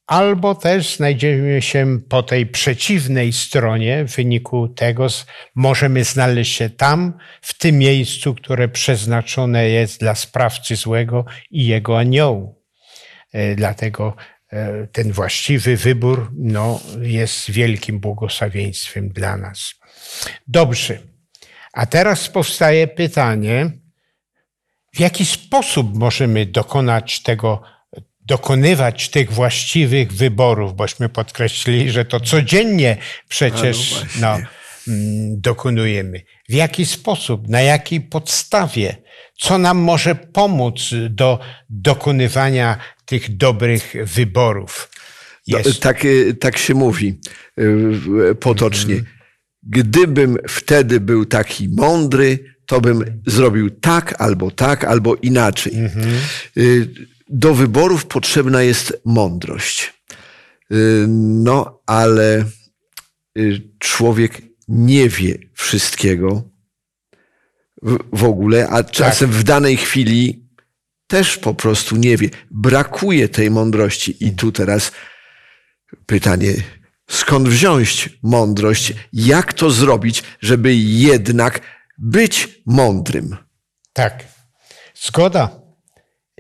albo 0.10 0.56
też 0.56 0.96
znajdziemy 0.96 1.62
się 1.62 2.00
po 2.10 2.24
tej 2.24 2.46
przeciwnej 2.46 3.34
stronie. 3.34 4.06
W 4.06 4.16
wyniku 4.16 4.68
tego 4.68 5.08
możemy 5.56 6.04
znaleźć 6.04 6.56
się 6.56 6.70
tam, 6.70 7.14
w 7.42 7.58
tym 7.58 7.78
miejscu, 7.78 8.36
które 8.36 8.68
przeznaczone 8.68 9.70
jest 9.70 10.00
dla 10.00 10.16
sprawcy 10.16 10.76
złego 10.76 11.26
i 11.52 11.66
jego 11.66 12.00
aniołu. 12.00 12.64
E, 13.34 13.56
Dlatego 13.56 14.16
e, 14.52 14.88
ten 14.88 15.12
właściwy 15.12 15.78
wybór 15.78 16.32
no, 16.38 16.80
jest 17.02 17.52
wielkim 17.52 18.00
błogosławieństwem 18.00 19.10
dla 19.10 19.38
nas. 19.38 19.74
Dobrze. 20.48 20.98
A 21.74 21.86
teraz 21.86 22.30
powstaje 22.30 22.88
pytanie, 22.88 23.72
w 24.94 25.00
jaki 25.00 25.26
sposób 25.26 25.96
możemy 25.96 26.46
dokonać 26.46 27.24
tego, 27.24 27.62
dokonywać 28.30 29.10
tych 29.10 29.32
właściwych 29.32 30.14
wyborów, 30.14 30.76
bośmy 30.76 31.10
podkreślili, 31.10 31.92
że 31.92 32.06
to 32.06 32.20
codziennie 32.20 32.98
przecież 33.30 34.06
no 34.22 34.38
no, 34.38 34.48
mm, 34.94 35.42
dokonujemy. 35.42 36.22
W 36.50 36.54
jaki 36.54 36.86
sposób, 36.86 37.48
na 37.48 37.62
jakiej 37.62 38.02
podstawie, 38.02 38.96
co 39.38 39.58
nam 39.58 39.78
może 39.78 40.16
pomóc 40.16 40.90
do 41.10 41.40
dokonywania 41.70 42.78
tych 43.06 43.38
dobrych 43.38 43.96
wyborów? 44.04 44.90
No, 45.48 45.58
Jest, 45.58 45.82
tak, 45.82 46.06
y, 46.06 46.34
tak 46.34 46.58
się 46.58 46.74
mówi 46.74 47.20
y, 47.60 48.36
potocznie. 48.36 48.96
Gdybym 49.64 50.38
wtedy 50.48 51.00
był 51.00 51.26
taki 51.26 51.70
mądry, 51.70 52.40
to 52.66 52.82
bym 52.82 53.22
zrobił 53.28 53.70
tak, 53.70 54.22
albo 54.22 54.52
tak, 54.52 54.84
albo 54.84 55.16
inaczej. 55.16 55.74
Y, 56.58 56.88
Do 57.30 57.54
wyborów 57.54 58.06
potrzebna 58.06 58.62
jest 58.62 59.02
mądrość. 59.06 59.94
Y, 60.72 61.06
No, 61.08 61.82
ale 61.86 62.46
y, 63.38 63.62
człowiek 63.80 64.42
nie 64.68 65.10
wie 65.10 65.38
wszystkiego 65.54 66.44
w, 68.14 68.24
ogóle, 68.24 68.68
a 68.70 68.84
czasem 68.84 69.32
w 69.32 69.44
danej 69.44 69.78
chwili 69.78 70.50
też 71.08 71.38
po 71.38 71.54
prostu 71.54 71.96
nie 71.96 72.18
wie. 72.18 72.30
Brakuje 72.52 73.30
tej 73.30 73.52
mądrości. 73.52 74.26
I 74.26 74.32
tu 74.32 74.52
teraz 74.52 74.92
pytanie, 76.06 76.54
skąd 77.10 77.50
wziąć 77.50 78.10
mądrość? 78.24 78.94
Jak 79.14 79.54
to 79.54 79.72
zrobić, 79.72 80.24
żeby 80.42 80.76
jednak 80.76 81.62
być 81.98 82.62
mądrym? 82.66 83.38
Tak. 83.94 84.24
Zgoda. 85.02 85.59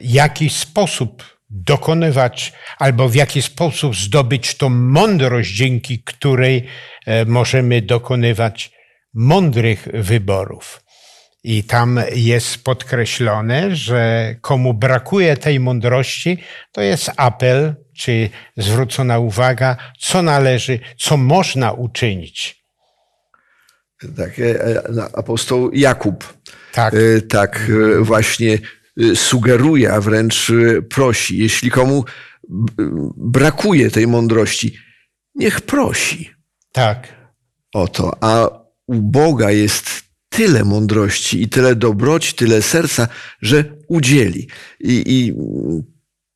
Jaki 0.01 0.49
sposób 0.49 1.39
dokonywać, 1.49 2.53
albo 2.77 3.09
w 3.09 3.15
jaki 3.15 3.41
sposób 3.41 3.95
zdobyć 3.95 4.55
tą 4.55 4.69
mądrość, 4.69 5.55
dzięki 5.55 6.03
której 6.03 6.65
e, 7.05 7.25
możemy 7.25 7.81
dokonywać 7.81 8.71
mądrych 9.13 9.87
wyborów. 9.93 10.83
I 11.43 11.63
tam 11.63 11.99
jest 12.15 12.63
podkreślone, 12.63 13.75
że 13.75 14.35
komu 14.41 14.73
brakuje 14.73 15.37
tej 15.37 15.59
mądrości, 15.59 16.37
to 16.71 16.81
jest 16.81 17.11
apel, 17.17 17.75
czy 17.97 18.29
zwrócona 18.57 19.19
uwaga, 19.19 19.77
co 19.99 20.21
należy, 20.21 20.79
co 20.97 21.17
można 21.17 21.71
uczynić. 21.71 22.63
Tak, 24.17 24.39
e, 24.39 24.61
e, 24.65 24.83
apostoł 25.13 25.71
Jakub 25.73 26.33
Tak. 26.71 26.95
tak 27.29 27.71
właśnie 28.01 28.57
sugeruje, 29.15 29.93
a 29.93 30.01
wręcz 30.01 30.49
e, 30.49 30.81
prosi. 30.81 31.37
Jeśli 31.37 31.71
komu 31.71 32.05
brakuje 33.17 33.91
tej 33.91 34.07
mądrości, 34.07 34.77
niech 35.35 35.61
prosi 35.61 36.29
Tak. 36.71 37.07
o 37.73 37.87
to. 37.87 38.23
A 38.23 38.49
u 38.87 39.01
Boga 39.01 39.51
jest 39.51 40.03
tyle 40.29 40.63
mądrości 40.63 41.41
i 41.41 41.49
tyle 41.49 41.75
dobroci, 41.75 42.33
tyle 42.33 42.61
serca, 42.61 43.07
że 43.41 43.65
udzieli. 43.87 44.47
I, 44.79 45.03
i 45.05 45.33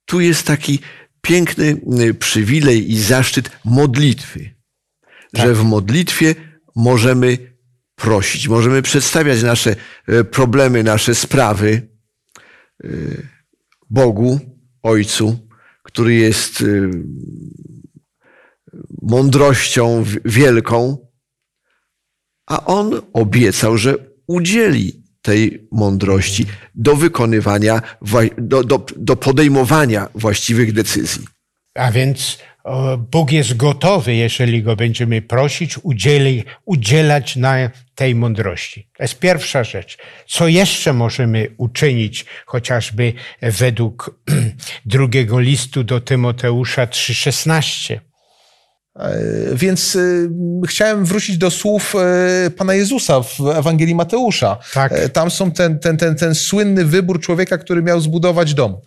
tu 0.05 0.19
jest 0.19 0.47
taki 0.47 0.79
piękny 1.21 1.81
y, 1.99 2.13
przywilej 2.13 2.91
i 2.91 2.99
zaszczyt 3.01 3.51
modlitwy, 3.65 4.55
że 5.33 5.53
w 5.53 5.63
modlitwie 5.63 6.35
możemy 6.75 7.37
prosić, 7.95 8.47
możemy 8.47 8.81
przedstawiać 8.81 9.43
nasze 9.43 9.75
problemy, 10.31 10.83
nasze 10.83 11.15
sprawy 11.15 11.67
y, 11.69 11.92
Bogu, 13.89 14.39
Ojcu, 14.83 15.39
który 15.83 16.13
jest 16.13 16.61
y, 16.61 16.89
mądrością 19.01 20.03
wielką, 20.25 20.97
a 22.47 22.65
on 22.65 23.01
obiecał, 23.13 23.77
że 23.77 23.95
udzieli 24.27 25.03
tej 25.21 25.67
mądrości 25.71 26.45
do 26.75 26.95
wykonywania, 26.95 27.81
do, 28.37 28.63
do, 28.63 28.85
do 28.95 29.15
podejmowania 29.15 30.09
właściwych 30.15 30.73
decyzji. 30.73 31.27
A 31.75 31.91
więc 31.91 32.37
Bóg 33.11 33.31
jest 33.31 33.57
gotowy, 33.57 34.15
jeżeli 34.15 34.63
go 34.63 34.75
będziemy 34.75 35.21
prosić, 35.21 35.77
udzieli, 35.77 36.43
udzielać 36.65 37.35
na 37.35 37.55
tej 37.95 38.15
mądrości. 38.15 38.87
To 38.97 39.03
jest 39.03 39.19
pierwsza 39.19 39.63
rzecz. 39.63 39.97
Co 40.27 40.47
jeszcze 40.47 40.93
możemy 40.93 41.47
uczynić, 41.57 42.25
chociażby 42.45 43.13
według 43.41 44.19
drugiego 44.85 45.39
listu 45.39 45.83
do 45.83 46.01
Tymoteusza 46.01 46.85
3,16? 46.85 47.99
E, 48.99 49.19
Więc 49.53 49.95
y, 49.95 50.29
chciałem 50.67 51.05
wrócić 51.05 51.37
do 51.37 51.51
słów 51.51 51.95
e, 51.95 52.49
Pana 52.51 52.73
Jezusa 52.73 53.21
w 53.21 53.39
Ewangelii 53.55 53.95
Mateusza. 53.95 54.57
Tak. 54.73 54.91
E, 54.91 55.09
Tam 55.09 55.31
są 55.31 55.51
ten, 55.51 55.79
ten, 55.79 55.97
ten, 55.97 56.15
ten 56.15 56.35
słynny 56.35 56.85
wybór 56.85 57.19
człowieka, 57.21 57.57
który 57.57 57.81
miał 57.83 58.01
zbudować 58.01 58.53
dom. 58.53 58.77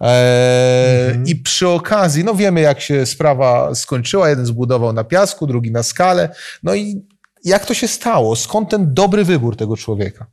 E, 0.00 1.22
I 1.26 1.36
przy 1.36 1.68
okazji, 1.68 2.24
no 2.24 2.34
wiemy 2.34 2.60
jak 2.60 2.80
się 2.80 3.06
sprawa 3.06 3.74
skończyła. 3.74 4.28
Jeden 4.28 4.46
zbudował 4.46 4.92
na 4.92 5.04
piasku, 5.04 5.46
drugi 5.46 5.70
na 5.70 5.82
skale. 5.82 6.34
No 6.62 6.74
i 6.74 7.06
jak 7.44 7.66
to 7.66 7.74
się 7.74 7.88
stało? 7.88 8.36
Skąd 8.36 8.68
ten 8.68 8.94
dobry 8.94 9.24
wybór 9.24 9.56
tego 9.56 9.76
człowieka? 9.76 10.26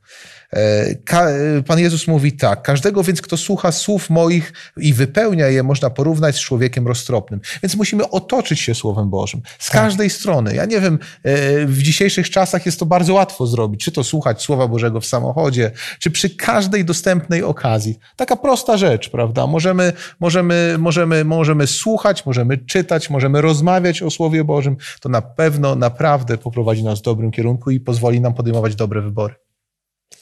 E, 0.53 1.63
Pan 1.67 1.79
Jezus 1.79 2.07
mówi 2.07 2.33
tak, 2.33 2.61
każdego 2.61 3.03
więc, 3.03 3.21
kto 3.21 3.37
słucha 3.37 3.71
słów 3.71 4.09
moich 4.09 4.53
i 4.77 4.93
wypełnia 4.93 5.47
je, 5.47 5.63
można 5.63 5.89
porównać 5.89 6.35
z 6.35 6.39
człowiekiem 6.39 6.87
roztropnym. 6.87 7.39
Więc 7.63 7.75
musimy 7.75 8.09
otoczyć 8.09 8.59
się 8.59 8.75
Słowem 8.75 9.09
Bożym 9.09 9.41
z 9.59 9.69
każdej 9.69 10.09
strony. 10.09 10.55
Ja 10.55 10.65
nie 10.65 10.81
wiem, 10.81 10.99
e, 11.23 11.65
w 11.65 11.77
dzisiejszych 11.77 12.29
czasach 12.29 12.65
jest 12.65 12.79
to 12.79 12.85
bardzo 12.85 13.13
łatwo 13.13 13.47
zrobić, 13.47 13.83
czy 13.83 13.91
to 13.91 14.03
słuchać 14.03 14.41
Słowa 14.41 14.67
Bożego 14.67 15.01
w 15.01 15.05
samochodzie, 15.05 15.71
czy 15.99 16.11
przy 16.11 16.29
każdej 16.29 16.85
dostępnej 16.85 17.43
okazji. 17.43 17.99
Taka 18.15 18.35
prosta 18.35 18.77
rzecz, 18.77 19.09
prawda? 19.09 19.47
Możemy, 19.47 19.93
możemy, 20.19 20.75
możemy, 20.79 21.25
możemy 21.25 21.67
słuchać, 21.67 22.25
możemy 22.25 22.57
czytać, 22.57 23.09
możemy 23.09 23.41
rozmawiać 23.41 24.01
o 24.01 24.09
Słowie 24.09 24.43
Bożym. 24.43 24.77
To 25.01 25.09
na 25.09 25.21
pewno 25.21 25.75
naprawdę 25.75 26.37
poprowadzi 26.37 26.83
nas 26.83 26.99
w 26.99 27.03
dobrym 27.03 27.31
kierunku 27.31 27.71
i 27.71 27.79
pozwoli 27.79 28.21
nam 28.21 28.33
podejmować 28.33 28.75
dobre 28.75 29.01
wybory. 29.01 29.46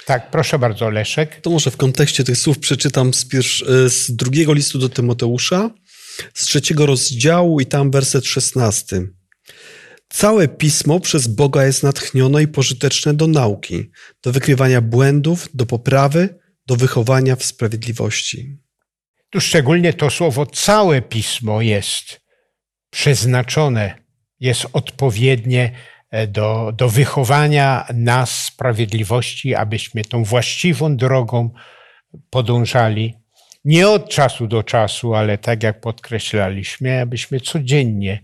Tak, 0.06 0.32
proszę 0.32 0.60
bardzo, 0.60 0.90
Leszek. 0.90 1.42
To 1.42 1.50
może 1.50 1.72
w 1.72 1.78
kontekście 1.78 2.24
tych 2.24 2.38
słów 2.38 2.60
przeczytam 2.60 3.14
z, 3.14 3.26
pierwsz, 3.26 3.66
z 3.88 4.16
drugiego 4.16 4.54
listu 4.54 4.80
do 4.80 4.90
Tymoteusza, 4.90 5.70
z 6.34 6.46
trzeciego 6.46 6.86
rozdziału 6.86 7.60
i 7.60 7.66
tam 7.66 7.92
werset 7.92 8.26
szesnasty. 8.26 9.10
Całe 10.10 10.48
pismo 10.48 11.00
przez 11.00 11.28
Boga 11.28 11.66
jest 11.66 11.84
natchnione 11.84 12.44
i 12.44 12.48
pożyteczne 12.48 13.14
do 13.14 13.28
nauki, 13.28 13.92
do 14.24 14.32
wykrywania 14.32 14.82
błędów, 14.82 15.50
do 15.54 15.66
poprawy, 15.66 16.40
do 16.68 16.76
wychowania 16.76 17.36
w 17.36 17.44
sprawiedliwości. 17.44 18.58
Tu 19.30 19.42
szczególnie 19.42 19.94
to 19.94 20.10
słowo 20.10 20.46
całe 20.46 21.02
pismo 21.02 21.62
jest 21.62 22.22
przeznaczone, 22.90 24.06
jest 24.40 24.66
odpowiednie 24.74 25.64
e, 25.64 25.72
do, 26.28 26.72
do 26.78 26.90
wychowania 26.90 27.86
nas 27.94 28.44
sprawiedliwości, 28.46 29.56
abyśmy 29.56 30.04
tą 30.04 30.24
właściwą 30.24 30.98
drogą 30.98 31.50
podążali. 32.30 33.14
Nie 33.66 33.90
od 33.90 34.10
czasu 34.10 34.48
do 34.48 34.64
czasu, 34.64 35.16
ale 35.16 35.38
tak 35.38 35.64
jak 35.64 35.82
podkreślaliśmy, 35.82 37.02
abyśmy 37.02 37.40
codziennie 37.40 38.24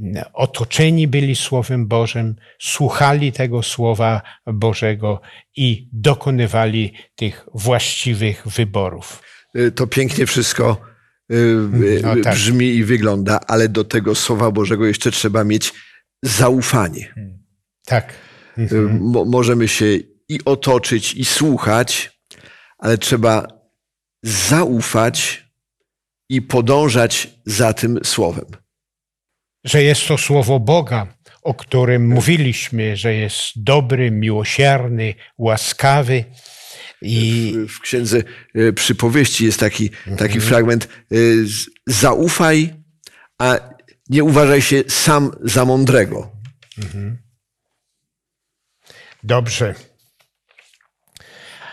mm, 0.00 0.24
otoczeni 0.32 1.08
byli 1.08 1.36
Słowem 1.36 1.86
Bożym, 1.86 2.36
słuchali 2.60 3.32
tego 3.32 3.62
Słowa 3.62 4.22
Bożego 4.46 5.20
i 5.56 5.88
dokonywali 5.92 6.92
tych 7.16 7.46
właściwych 7.54 8.48
wyborów. 8.48 9.22
Y, 9.56 9.72
To 9.72 9.86
pięknie 9.86 10.26
wszystko 10.26 10.76
y, 11.32 11.34
y, 11.34 12.00
No 12.02 12.16
tak. 12.22 12.34
brzmi 12.34 12.66
i 12.66 12.84
wygląda, 12.84 13.40
ale 13.46 13.68
do 13.68 13.84
tego 13.84 14.14
Słowa 14.14 14.50
Bożego 14.50 14.86
jeszcze 14.86 15.10
trzeba 15.10 15.44
mieć 15.44 15.72
zaufanie. 16.22 17.14
Tak. 17.86 18.14
Y, 18.58 18.68
Mo 19.00 19.24
możemy 19.24 19.68
się 19.68 19.86
i 20.28 20.38
otoczyć, 20.44 21.14
i 21.14 21.24
słuchać, 21.24 22.20
ale 22.78 22.98
trzeba 22.98 23.46
zaufać 24.22 25.44
i 26.30 26.42
podążać 26.42 27.28
za 27.46 27.72
tym 27.72 27.98
Słowem. 28.04 28.44
Że 29.64 29.82
jest 29.82 30.06
to 30.08 30.18
słowo 30.18 30.60
Boga, 30.60 31.14
o 31.42 31.54
którym 31.54 32.08
mówiliśmy, 32.08 32.96
że 32.96 33.14
jest 33.14 33.42
dobry, 33.56 34.10
miłosierny, 34.10 35.14
łaskawy. 35.38 36.24
I 37.02 37.54
W 37.68 37.80
księdze 37.80 38.22
y, 38.56 38.72
przypowieści 38.72 39.44
jest 39.44 39.60
taki, 39.60 39.90
taki 40.18 40.40
fragment. 40.40 40.88
y, 41.12 41.44
Zaufaj, 41.86 42.74
a 43.38 43.58
nie 44.08 44.24
uważaj 44.24 44.62
się 44.62 44.84
sam 44.88 45.30
za 45.44 45.64
mądrego. 45.64 46.32
dobrze, 49.22 49.74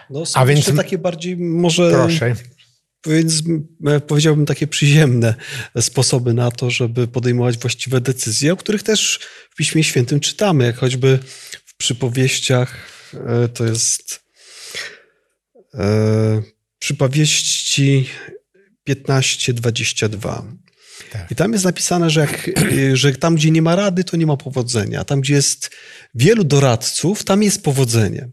No, 0.09 0.25
są 0.25 0.39
A 0.39 0.45
więc- 0.45 0.57
jeszcze 0.57 0.73
takie 0.73 0.97
bardziej 0.97 1.37
może 1.37 1.91
proszę. 1.91 2.35
Więc 3.07 3.43
e, 3.87 3.99
powiedziałbym 3.99 4.45
takie 4.45 4.67
przyziemne 4.67 5.35
sposoby 5.79 6.33
na 6.33 6.51
to, 6.51 6.71
żeby 6.71 7.07
podejmować 7.07 7.57
właściwe 7.57 8.01
decyzje, 8.01 8.53
o 8.53 8.57
których 8.57 8.83
też 8.83 9.19
w 9.51 9.55
Piśmie 9.55 9.83
Świętym 9.83 10.19
czytamy, 10.19 10.65
jak 10.65 10.77
choćby 10.77 11.19
w 11.65 11.77
przypowieściach 11.77 12.75
e, 13.13 13.47
to 13.47 13.65
jest 13.65 14.23
e, 15.73 16.41
przypowieści 16.79 18.09
15-22. 18.89 20.41
Tak. 21.11 21.31
I 21.31 21.35
tam 21.35 21.53
jest 21.53 21.65
napisane, 21.65 22.09
że, 22.09 22.19
jak, 22.19 22.51
że 22.93 23.13
tam, 23.13 23.35
gdzie 23.35 23.51
nie 23.51 23.61
ma 23.61 23.75
rady, 23.75 24.03
to 24.03 24.17
nie 24.17 24.25
ma 24.25 24.37
powodzenia. 24.37 25.03
Tam, 25.03 25.21
gdzie 25.21 25.33
jest 25.33 25.71
wielu 26.15 26.43
doradców, 26.43 27.23
tam 27.23 27.43
jest 27.43 27.63
powodzenie. 27.63 28.29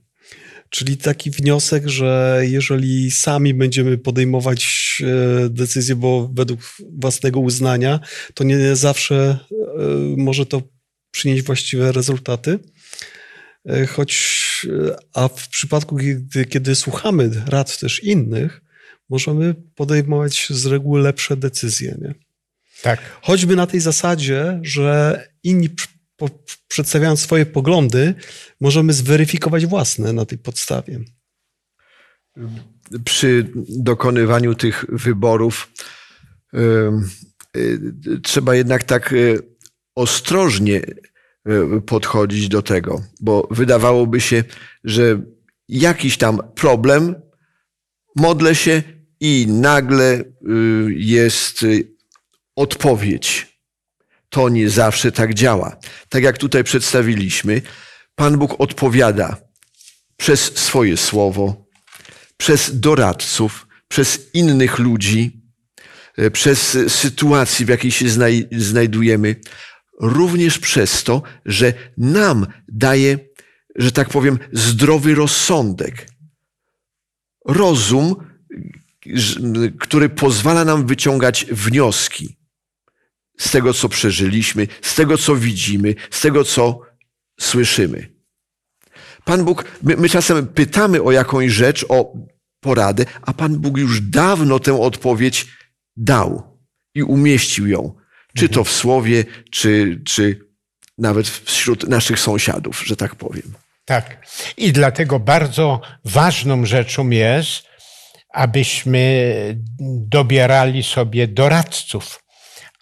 Czyli 0.71 0.97
taki 0.97 1.31
wniosek, 1.31 1.89
że 1.89 2.43
jeżeli 2.43 3.11
sami 3.11 3.55
będziemy 3.55 3.99
podejmować 3.99 5.03
e, 5.45 5.49
decyzje, 5.49 5.97
bo 5.97 6.31
według 6.35 6.61
własnego 6.93 7.41
uznania, 7.41 8.01
to 8.35 8.45
nie 8.45 8.77
zawsze 8.77 9.15
e, 9.15 9.59
może 10.17 10.47
to 10.47 10.63
przynieść 11.11 11.43
właściwe 11.43 11.93
rezultaty. 11.93 12.59
E, 13.69 13.87
Choć 13.87 14.43
a 15.15 15.29
w 15.29 15.49
przypadku, 15.49 15.97
kiedy, 15.97 16.45
kiedy 16.45 16.75
słuchamy 16.75 17.31
rad 17.47 17.79
też 17.79 18.05
innych, 18.05 18.61
możemy 19.09 19.55
podejmować 19.75 20.47
z 20.51 20.67
reguły 20.67 21.01
lepsze 21.01 21.37
decyzje. 21.37 21.99
Nie? 22.01 22.15
Tak. 22.83 23.01
Choćby 23.23 23.57
na 23.57 23.67
tej 23.67 23.81
zasadzie, 23.81 24.61
że 24.63 25.21
inni 25.43 25.69
przedstawiając 26.69 27.21
swoje 27.21 27.47
poglądy, 27.47 28.15
możemy 28.61 28.93
zweryfikować 28.93 29.67
własne 29.67 30.13
na 30.13 30.25
tej 30.25 30.39
podstawie. 30.39 31.01
Przy 33.05 33.51
dokonywaniu 33.69 34.55
tych 34.55 34.85
wyborów 34.89 35.73
trzeba 38.23 38.55
jednak 38.55 38.85
tak 38.85 39.15
ostrożnie 39.95 40.81
podchodzić 41.87 42.49
do 42.49 42.63
tego, 42.63 43.03
bo 43.21 43.49
wydawałoby 43.51 44.21
się, 44.21 44.45
że 44.85 45.23
jakiś 45.69 46.17
tam 46.19 46.39
problem, 46.55 47.15
modlę 48.17 48.55
się 48.55 48.83
i 49.21 49.47
nagle 49.49 50.21
y, 50.21 50.25
jest 50.89 51.67
odpowiedź. 52.57 53.59
To 54.29 54.49
nie 54.49 54.71
zawsze 54.71 55.13
tak 55.13 55.35
działa. 55.35 55.77
Tak 56.09 56.23
jak 56.23 56.39
tutaj 56.39 56.65
przedstawiliśmy, 56.65 57.63
Pan 58.15 58.39
Bóg 58.39 58.61
odpowiada 58.61 59.37
przez 60.17 60.41
swoje 60.41 60.97
słowo, 60.97 61.67
przez 62.37 62.81
doradców, 62.81 63.67
przez 63.89 64.35
innych 64.35 64.79
ludzi, 64.79 65.43
e, 66.17 66.31
przez 66.31 66.79
sytuację, 66.89 67.67
w 67.67 67.69
jakiej 67.69 67.91
się 67.91 68.07
znajdujemy, 68.53 69.37
również 70.01 70.59
przez 70.59 71.05
to, 71.05 71.23
że 71.47 71.73
nam 71.97 72.47
daje, 72.69 73.19
że 73.77 73.93
tak 73.93 74.09
powiem, 74.09 74.39
zdrowy 74.53 75.15
rozsądek. 75.15 76.09
Rozum, 77.47 78.17
który 79.81 80.09
pozwala 80.09 80.65
nam 80.65 80.87
wyciągać 80.87 81.45
wnioski 81.45 82.42
z 83.39 83.51
tego, 83.51 83.75
co 83.75 83.89
przeżyliśmy, 83.89 84.69
z 84.83 84.95
tego, 84.95 85.19
co 85.19 85.37
widzimy, 85.37 85.95
z 86.11 86.21
tego, 86.21 86.45
co 86.45 86.81
słyszymy. 87.41 88.13
Pan 89.25 89.45
Bóg, 89.45 89.65
my, 89.83 89.97
my 89.97 90.09
czasem 90.09 90.47
pytamy 90.47 91.03
o 91.03 91.13
jakąś 91.13 91.53
rzecz, 91.53 91.87
o 91.89 92.13
poradę, 92.61 93.05
a 93.23 93.33
Pan 93.33 93.59
Bóg 93.59 93.79
już 93.79 94.01
dawno 94.01 94.59
tę 94.59 94.81
odpowiedź 94.81 95.47
dał 95.97 96.59
i 96.95 97.03
umieścił 97.03 97.67
ją. 97.67 97.95
Czy 98.37 98.49
to 98.49 98.65
w 98.65 98.73
słowie, 98.73 99.25
czy, 99.51 100.03
czy 100.05 100.49
nawet 100.99 101.29
wśród 101.29 101.89
naszych 101.89 102.21
sąsiadów, 102.21 102.83
że 102.87 102.97
tak 102.97 103.15
powiem. 103.15 103.53
Tak. 103.85 104.27
I 104.57 104.73
dlatego 104.73 105.21
bardzo 105.21 105.81
ważną 106.05 106.67
rzeczą 106.67 107.11
jest, 107.11 107.63
abyśmy 108.35 109.35
dobierali 110.09 110.83
sobie 110.83 111.29
doradców. 111.29 112.22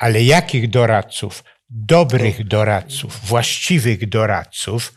Ale 0.01 0.23
jakich 0.23 0.71
doradców? 0.71 1.45
Dobrych 1.71 2.45
doradców, 2.45 3.21
właściwych 3.25 4.09
doradców. 4.09 4.93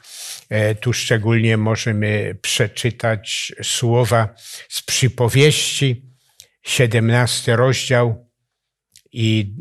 E, 0.50 0.76
tu 0.76 0.94
szczególnie 0.94 1.58
możemy 1.58 2.38
przeczytać 2.42 3.52
słowa 3.64 4.36
z 4.70 4.82
przypowieści, 4.82 6.06
17 6.64 7.56
rozdział 7.56 8.30
i 9.12 9.56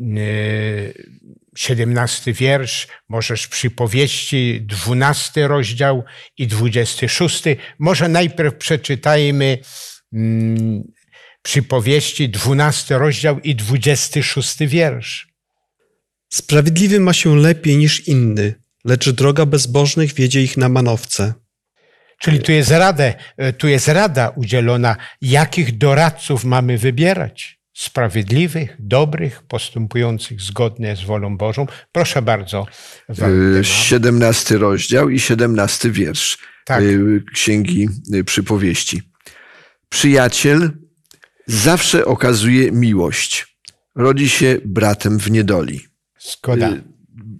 17 1.57 2.31
e, 2.31 2.33
wiersz, 2.33 2.87
możesz 3.09 3.47
przypowieści, 3.47 4.61
12 4.61 5.47
rozdział 5.47 6.03
i 6.37 6.47
26. 6.47 7.43
Może 7.79 8.07
najpierw 8.07 8.55
przeczytajmy 8.55 9.57
mm, 10.13 10.83
przypowieści, 11.41 12.29
12 12.29 12.97
rozdział 12.97 13.39
i 13.39 13.55
26 13.55 14.57
wiersz. 14.59 15.32
Sprawiedliwy 16.33 16.99
ma 16.99 17.13
się 17.13 17.37
lepiej 17.37 17.77
niż 17.77 18.07
inny, 18.07 18.55
lecz 18.85 19.09
droga 19.09 19.45
bezbożnych 19.45 20.13
wiedzie 20.13 20.43
ich 20.43 20.57
na 20.57 20.69
manowce. 20.69 21.33
Czyli 22.19 22.39
tu 22.39 22.51
jest, 22.51 22.71
radę, 22.71 23.13
e, 23.37 23.53
tu 23.53 23.67
jest 23.67 23.87
rada 23.87 24.29
udzielona, 24.29 24.95
jakich 25.21 25.77
doradców 25.77 26.45
mamy 26.45 26.77
wybierać. 26.77 27.59
Sprawiedliwych, 27.73 28.75
dobrych, 28.79 29.43
postępujących 29.43 30.41
zgodnie 30.41 30.95
z 30.95 31.03
wolą 31.03 31.37
Bożą. 31.37 31.65
Proszę 31.91 32.21
bardzo. 32.21 32.67
Waldemar. 33.09 33.65
17 33.65 34.57
rozdział 34.57 35.09
i 35.09 35.19
17 35.19 35.91
wiersz 35.91 36.37
tak. 36.65 36.83
E, 36.83 36.85
Księgi 37.33 37.89
e, 38.13 38.23
Przypowieści. 38.23 39.01
Przyjaciel 39.89 40.71
zawsze 41.47 42.05
okazuje 42.05 42.71
miłość. 42.71 43.57
Rodzi 43.95 44.29
się 44.29 44.57
bratem 44.65 45.19
w 45.19 45.31
niedoli. 45.31 45.92
Zgoda. 46.31 46.69
Y, 46.69 46.81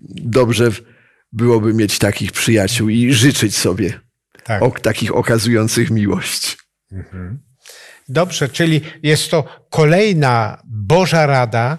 dobrze 0.10 0.70
byłoby 1.32 1.74
mieć 1.74 2.00
takich 2.00 2.32
przyjaciół 2.32 2.90
i 2.90 3.14
życzyć 3.14 3.58
sobie 3.58 4.00
tak. 4.44 4.64
ok, 4.64 4.80
takich 4.80 5.16
okazujących 5.16 5.92
miłość. 5.92 6.58
Mhm. 6.92 7.40
Dobrze, 8.10 8.50
czyli 8.50 8.82
jest 9.04 9.32
to 9.32 9.66
kolejna 9.70 10.62
Boża 10.66 11.26
rada, 11.26 11.78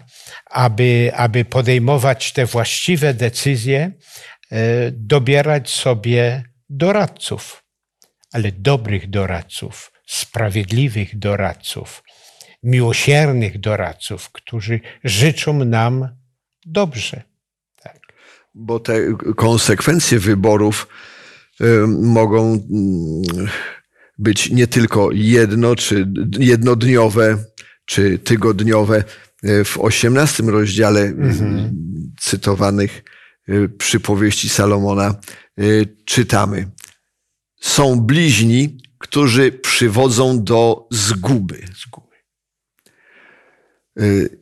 aby, 0.50 1.10
aby 1.14 1.44
podejmować 1.44 2.32
te 2.32 2.46
właściwe 2.46 3.14
decyzje, 3.14 3.92
e, 4.50 4.90
dobierać 4.90 5.70
sobie 5.70 6.42
doradców, 6.68 7.64
ale 8.32 8.52
dobrych 8.52 9.10
doradców, 9.10 9.92
sprawiedliwych 10.06 11.18
doradców, 11.18 12.02
miłosiernych 12.62 13.60
doradców, 13.60 14.30
którzy 14.30 14.80
życzą 15.04 15.64
nam 15.64 16.08
dobrze. 16.66 17.22
Tak. 17.82 18.00
Bo 18.54 18.80
te 18.80 19.16
konsekwencje 19.36 20.18
wyborów 20.18 20.88
y, 21.60 21.86
mogą 21.86 22.52
mm, 22.52 23.48
być 24.18 24.50
nie 24.50 24.66
tylko 24.66 25.08
jedno, 25.12 25.76
czy 25.76 26.12
jednodniowe, 26.38 27.44
czy 27.84 28.18
tygodniowe. 28.18 29.04
Y, 29.44 29.64
w 29.64 29.78
osiemnastym 29.78 30.48
rozdziale 30.48 31.00
mhm. 31.00 31.76
cytowanych 32.20 33.04
y, 33.48 33.68
przypowieści 33.68 34.48
Salomona 34.48 35.14
czytamy. 36.04 36.70
Są 37.60 38.00
bliźni, 38.00 38.78
którzy 38.98 39.52
przywodzą 39.52 40.44
do 40.44 40.88
zguby. 40.90 41.64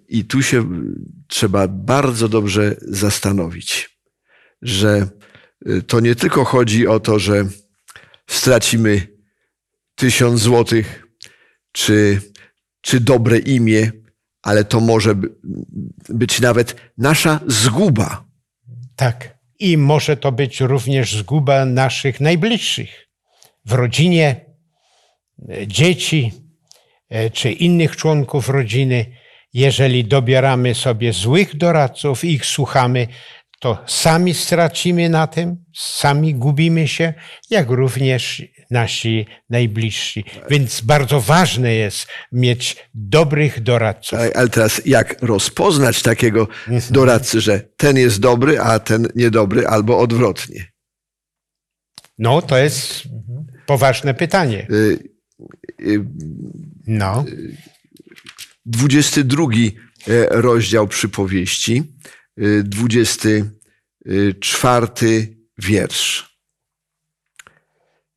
I 0.08 0.24
tu 0.24 0.42
się 0.42 0.68
trzeba 1.28 1.68
bardzo 1.68 2.28
dobrze 2.28 2.76
zastanowić, 2.80 3.98
że 4.62 5.08
y, 5.68 5.82
to 5.82 6.00
nie 6.00 6.14
tylko 6.14 6.44
chodzi 6.44 6.86
o 6.86 7.00
to, 7.00 7.18
że 7.18 7.44
stracimy 8.26 9.08
tysiąc 9.94 10.40
złotych, 10.40 11.06
czy, 11.72 12.20
czy 12.80 13.00
dobre 13.00 13.38
imię, 13.38 13.92
ale 14.42 14.64
to 14.64 14.80
może 14.80 15.14
być 16.08 16.40
nawet 16.40 16.76
nasza 16.98 17.40
zguba. 17.46 18.24
Tak. 18.96 19.38
I 19.58 19.78
może 19.78 20.16
to 20.16 20.32
być 20.32 20.60
również 20.60 21.16
zguba 21.16 21.64
naszych 21.64 22.20
najbliższych 22.20 23.08
w 23.64 23.72
rodzinie, 23.72 24.46
dzieci 25.66 26.32
czy 27.32 27.52
innych 27.52 27.96
członków 27.96 28.48
rodziny 28.48 29.21
jeżeli 29.52 30.04
dobieramy 30.04 30.74
sobie 30.74 31.12
złych 31.12 31.56
doradców 31.56 32.24
i 32.24 32.32
ich 32.32 32.46
słuchamy, 32.46 33.08
to 33.60 33.78
sami 33.86 34.34
stracimy 34.34 35.08
na 35.08 35.26
tym, 35.26 35.64
sami 35.74 36.34
gubimy 36.34 36.88
się, 36.88 37.14
jak 37.50 37.70
również 37.70 38.42
nasi 38.70 39.26
najbliżsi. 39.50 40.24
Więc 40.50 40.80
bardzo 40.80 41.20
ważne 41.20 41.74
jest 41.74 42.06
mieć 42.32 42.76
dobrych 42.94 43.62
doradców. 43.62 44.18
Ale 44.34 44.48
teraz 44.48 44.82
jak 44.86 45.22
rozpoznać 45.22 46.02
takiego 46.02 46.48
doradcy, 46.90 47.40
że 47.40 47.60
ten 47.76 47.96
jest 47.96 48.20
dobry, 48.20 48.60
a 48.60 48.78
ten 48.78 49.08
niedobry, 49.14 49.66
albo 49.66 49.98
odwrotnie? 49.98 50.72
No, 52.18 52.42
to 52.42 52.58
jest 52.58 53.02
poważne 53.66 54.14
pytanie. 54.14 54.66
Y, 54.70 54.98
y, 55.80 56.04
no. 56.86 57.24
22 58.66 59.46
e, 59.52 59.60
rozdział 60.30 60.88
przypowieści, 60.88 61.82
24 62.64 64.86
e, 64.86 64.90
wiersz. 65.58 66.38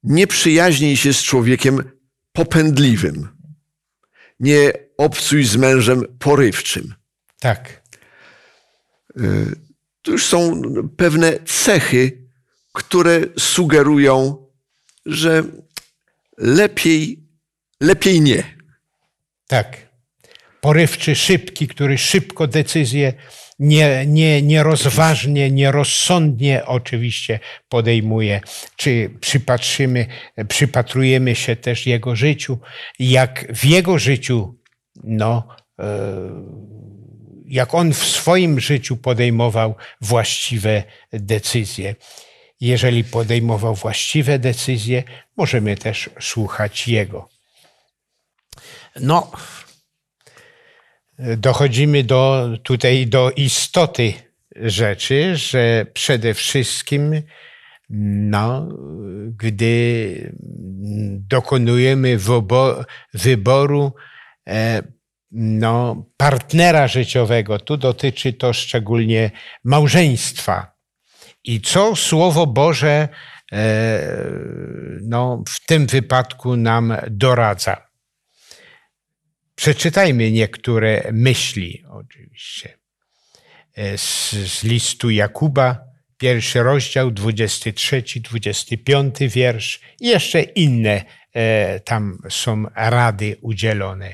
Nie 0.04 0.28
przyjaźnij 0.28 0.98
się 0.98 1.14
z 1.14 1.24
człowiekiem 1.24 1.84
popędliwym. 2.32 3.28
Nie 4.40 4.74
obcuj 4.98 5.44
z 5.44 5.56
mężem 5.56 6.18
porywczym. 6.20 6.94
Tak. 7.40 7.84
E, 9.18 9.22
to 10.02 10.12
już 10.12 10.26
są 10.26 10.62
pewne 10.98 11.40
cechy, 11.46 12.28
które 12.74 13.22
sugerują 13.38 14.46
że 15.06 15.44
lepiej, 16.38 17.24
lepiej 17.82 18.22
nie. 18.22 18.58
Tak. 19.48 19.95
Porywczy, 20.66 21.16
szybki, 21.16 21.68
który 21.68 21.98
szybko 21.98 22.48
decyzje 22.48 23.14
nie, 23.60 24.06
nie, 24.08 24.42
nierozważnie, 24.42 25.52
nierozsądnie 25.52 26.66
oczywiście 26.66 27.40
podejmuje. 27.70 28.42
Czy 28.76 29.10
przypatrzymy, 29.20 30.06
przypatrujemy 30.48 31.36
się 31.36 31.56
też 31.56 31.88
jego 31.88 32.16
życiu, 32.16 32.60
jak 33.00 33.56
w 33.56 33.66
jego 33.66 34.00
życiu, 34.00 34.56
no, 35.04 35.48
jak 37.46 37.74
on 37.74 37.94
w 37.94 38.04
swoim 38.04 38.60
życiu 38.60 38.98
podejmował 38.98 39.76
właściwe 40.02 40.84
decyzje. 41.14 41.96
Jeżeli 42.62 43.04
podejmował 43.04 43.76
właściwe 43.76 44.40
decyzje, 44.40 45.04
możemy 45.38 45.78
też 45.78 46.10
słuchać 46.20 46.88
jego. 46.88 47.30
No, 49.00 49.32
dochodzimy 51.20 52.04
do, 52.04 52.50
tutaj 52.64 53.08
do 53.08 53.32
istoty 53.32 54.14
rzeczy, 54.56 55.38
że 55.38 55.86
przede 55.94 56.34
wszystkim, 56.34 57.22
no, 58.30 58.68
gdy 59.38 60.34
dokonujemy 61.30 62.18
wyboru 63.14 63.94
e, 64.48 64.82
no, 65.32 66.06
partnera 66.18 66.88
życiowego, 66.88 67.60
tu 67.60 67.78
dotyczy 67.78 68.34
to 68.34 68.54
szczególnie 68.54 69.32
małżeństwa. 69.64 70.76
I 71.44 71.62
co 71.62 71.96
Słowo 71.96 72.48
Boże 72.48 73.08
e, 73.52 74.02
no, 75.02 75.44
w 75.48 75.66
tym 75.66 75.88
wypadku 75.88 76.56
nam 76.56 76.94
doradza? 77.10 77.85
Przeczytajmy 79.56 80.32
niektóre 80.32 81.10
myśli, 81.12 81.84
oczywiście, 81.90 82.78
e, 83.76 83.98
z, 83.98 84.32
z 84.32 84.64
listu 84.64 85.10
Jakuba, 85.10 85.82
pierwszy 86.18 86.64
rozdział, 86.64 87.12
23, 87.12 88.04
25 88.32 89.16
wiersz 89.20 89.82
i 90.00 90.08
jeszcze 90.08 90.42
inne 90.42 91.04
e, 91.34 91.80
tam 91.80 92.18
są 92.30 92.66
rady 92.76 93.38
udzielone. 93.42 94.14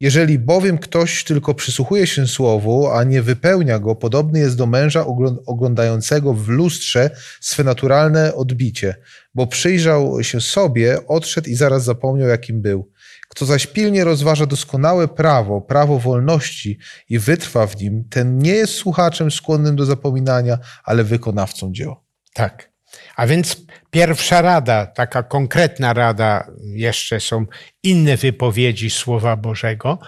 Jeżeli 0.00 0.38
bowiem 0.38 0.78
ktoś 0.78 1.24
tylko 1.24 1.54
przysłuchuje 1.54 2.06
się 2.06 2.26
słowu, 2.26 2.90
a 2.90 3.04
nie 3.04 3.22
wypełnia 3.22 3.78
go, 3.78 3.94
podobny 3.94 4.38
jest 4.38 4.56
do 4.56 4.66
męża 4.66 5.06
oglądającego 5.46 6.34
w 6.34 6.48
lustrze 6.48 7.10
swe 7.40 7.64
naturalne 7.64 8.34
odbicie, 8.34 8.94
bo 9.34 9.46
przyjrzał 9.46 10.22
się 10.22 10.40
sobie, 10.40 11.06
odszedł 11.06 11.50
i 11.50 11.54
zaraz 11.54 11.84
zapomniał, 11.84 12.28
jakim 12.28 12.62
był. 12.62 12.90
Kto 13.34 13.46
zaś 13.46 13.66
pilnie 13.66 14.04
rozważa 14.04 14.46
doskonałe 14.46 15.08
prawo, 15.08 15.60
prawo 15.60 15.98
wolności 15.98 16.78
i 17.08 17.18
wytrwa 17.18 17.66
w 17.66 17.80
nim, 17.80 18.04
ten 18.10 18.38
nie 18.38 18.52
jest 18.52 18.74
słuchaczem 18.74 19.30
skłonnym 19.30 19.76
do 19.76 19.84
zapominania, 19.84 20.58
ale 20.84 21.04
wykonawcą 21.04 21.72
dzieła. 21.72 22.00
Tak. 22.34 22.72
A 23.16 23.26
więc 23.26 23.56
pierwsza 23.90 24.42
rada, 24.42 24.86
taka 24.86 25.22
konkretna 25.22 25.92
rada, 25.92 26.50
jeszcze 26.64 27.20
są 27.20 27.46
inne 27.82 28.16
wypowiedzi 28.16 28.90
Słowa 28.90 29.36
Bożego, 29.36 29.98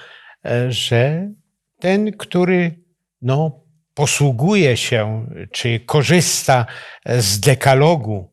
e, 0.44 0.72
że 0.72 1.30
ten, 1.78 2.12
który 2.12 2.80
no, 3.22 3.64
posługuje 3.94 4.76
się 4.76 5.26
czy 5.52 5.80
korzysta 5.80 6.66
z 7.06 7.40
dekalogu 7.40 8.32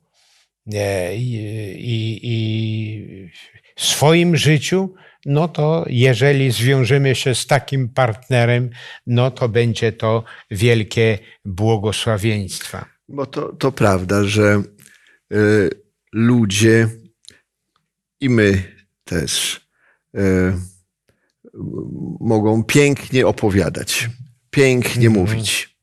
e, 0.73 1.15
i, 1.15 1.36
i, 1.77 2.19
i 2.23 3.29
swoim 3.75 4.38
życiu, 4.38 4.93
no 5.25 5.47
to 5.47 5.86
jeżeli 5.89 6.51
zwiążemy 6.51 7.15
się 7.15 7.36
z 7.36 7.47
takim 7.47 7.89
partnerem, 7.89 8.69
no 9.07 9.31
to 9.31 9.49
będzie 9.49 9.91
to 9.91 10.23
wielkie 10.51 11.19
błogosławieństwa. 11.45 12.86
Bo 13.09 13.25
to, 13.25 13.53
to 13.53 13.71
prawda, 13.71 14.23
że 14.23 14.63
y, 15.33 15.69
ludzie 16.13 16.88
i 18.21 18.29
my 18.29 18.63
też 19.03 19.62
y, 20.15 20.19
mogą 22.19 22.63
pięknie 22.63 23.27
opowiadać, 23.27 24.09
pięknie 24.49 25.07
mm. 25.07 25.19
mówić. 25.19 25.75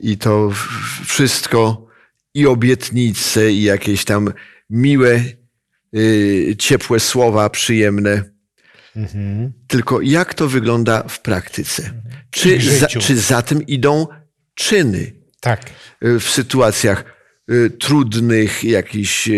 I 0.00 0.18
to 0.18 0.50
wszystko, 1.04 1.86
i 2.34 2.46
obietnice, 2.46 3.52
i 3.52 3.62
jakieś 3.62 4.04
tam 4.04 4.32
miłe, 4.70 5.24
y, 5.96 6.56
ciepłe 6.58 7.00
słowa, 7.00 7.50
przyjemne. 7.50 8.24
Mm-hmm. 8.96 9.50
Tylko 9.66 10.00
jak 10.00 10.34
to 10.34 10.48
wygląda 10.48 11.02
w 11.08 11.20
praktyce? 11.20 12.02
Czy 12.30 12.78
za, 12.78 12.86
czy 12.86 13.16
za 13.16 13.42
tym 13.42 13.66
idą 13.66 14.06
czyny? 14.54 15.12
Tak. 15.40 15.70
Y, 16.04 16.20
w 16.20 16.30
sytuacjach 16.30 17.04
y, 17.50 17.70
trudnych, 17.70 18.64
jakichś 18.64 19.28